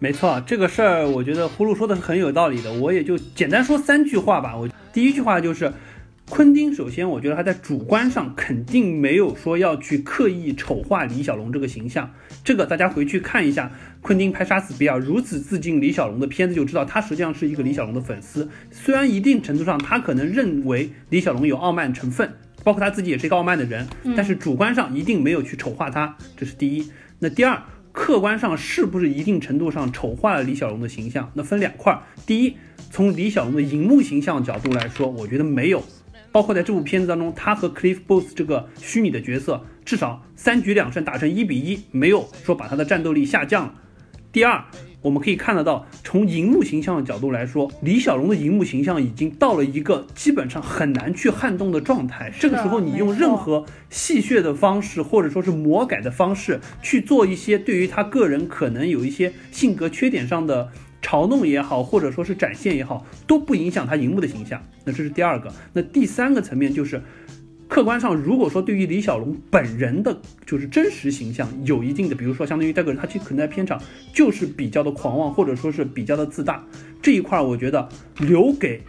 [0.00, 4.56] 没错，这个事儿我觉得葫芦说的是很有道理的，我也就简单说三句话吧。
[4.56, 5.72] 我第一句话就是，
[6.30, 12.08] 昆汀首先我觉得他在主观上肯定没有说要去刻意丑化李小龙这个形象，
[12.44, 18.48] 这个大家回去看一下昆汀拍《杀死比尔》如此致敬李小龙的片子就知道，他实际上是一个李小龙的粉丝。
[18.70, 23.84] 虽然一定程度上他可能认为李小龙有傲慢成分，包括他自己也是一个傲慢的人，
[24.16, 26.88] 但是主观上一定没有去丑化他，这是第一。
[27.18, 27.60] 那第二。
[27.98, 31.28] 客观上是不是一定程度上丑化了李小龙的形象？
[31.34, 32.00] 那分两块儿。
[32.24, 32.56] 第一，
[32.92, 35.82] 从李小龙的荧幕形象角度来说，我觉得没有。
[36.30, 43.74] 包括在这部片子当中，他和 Cliff Booth 这个虚拟的角色，至少三局两胜打成一比一，没有说把他的战斗力下降。
[44.30, 44.64] 第二。
[45.08, 52.30] 我们可以看得到，从荧幕形象的角度来说，李小龙的荧幕形象已经到了一个基本上很难去撼动的状态。
[52.38, 60.70] 这个时候，你用任何戏谑的方式，或者说是魔改的方式去做一些对于他个人可能有一些性格缺点上的
[61.00, 64.62] 嘲弄也好，或者说是展现也好，都不影响他荧幕的形象。
[64.84, 65.50] 那这是第二个。
[65.72, 67.00] 那第三个层面就是。
[67.68, 73.80] 客观上，如果说对于李小龙本人的，就是真实形象有一定的，比如说相当于这个人，他其实可能在片场
[74.12, 76.64] 就是比较的狂妄，或者说是比较的自大，
[77.02, 77.86] 这一块我觉得
[78.20, 78.80] 留给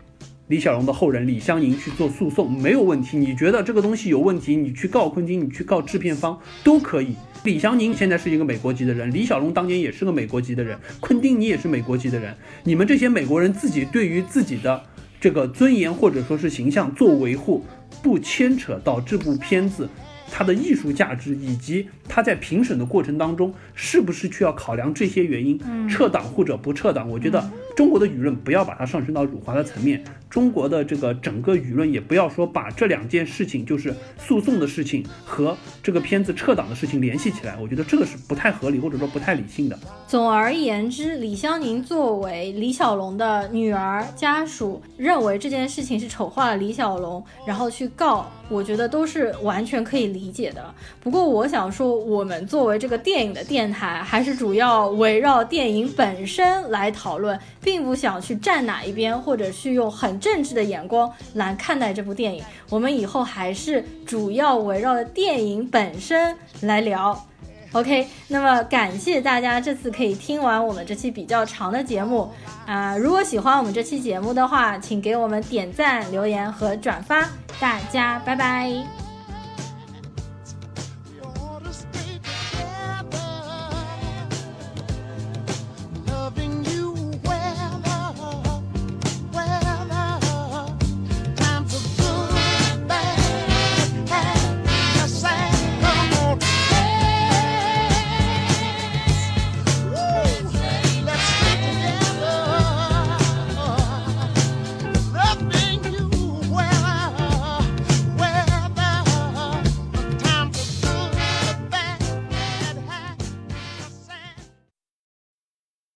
[0.47, 3.17] 李小龙的后人李香凝去做诉讼没有问题。
[3.17, 7.15] 你觉得这个东西有问题，你去告昆汀，你去告制片方都可以。
[7.43, 12.33] 李香凝现在是一个美国籍的人，李小龙当年也是个美国籍的人，昆汀你也是美国籍的人，
[12.63, 14.81] 你们这些美国人自己对于自己的
[15.19, 17.65] 这个尊严或者说是形象做维护。
[18.01, 19.89] 不牵扯到这部片子
[20.31, 27.49] 它的艺术价值，以及它在评审的过程当中是不是需要考量这些原因，撤档或者不撤档，我觉得。
[27.79, 39.79] 中国的舆论不要把它上升到辱华的层面，中国的这个整个舆论也不要说把这两件事情，就是诉讼的事情和这个片子撤档的事情联系起来，我觉得这个是不太合理或者说不太理性的。
[40.09, 50.65] 总而言之，李湘宁作为李小龙的女儿家属，认为这件事情是丑化了李小龙，然后去告，我觉得都是完全可以理解的。
[50.99, 57.39] 不过我想说，我们作为这个电影的电台，还是主要围绕电影本身来讨论。
[57.69, 62.43] 并不想去站哪一边，或者去用很政治的眼光来看待这部电影。
[62.67, 67.27] 我们以后还是主要围绕着电影本身来聊。
[67.73, 72.27] OK，那么感谢大家这次可以听完我们这期比较长的节目
[72.65, 77.29] 啊、如果喜欢我们这期节目的话，请给我们点赞、留言和转发，
[77.59, 79.08] 大家拜拜。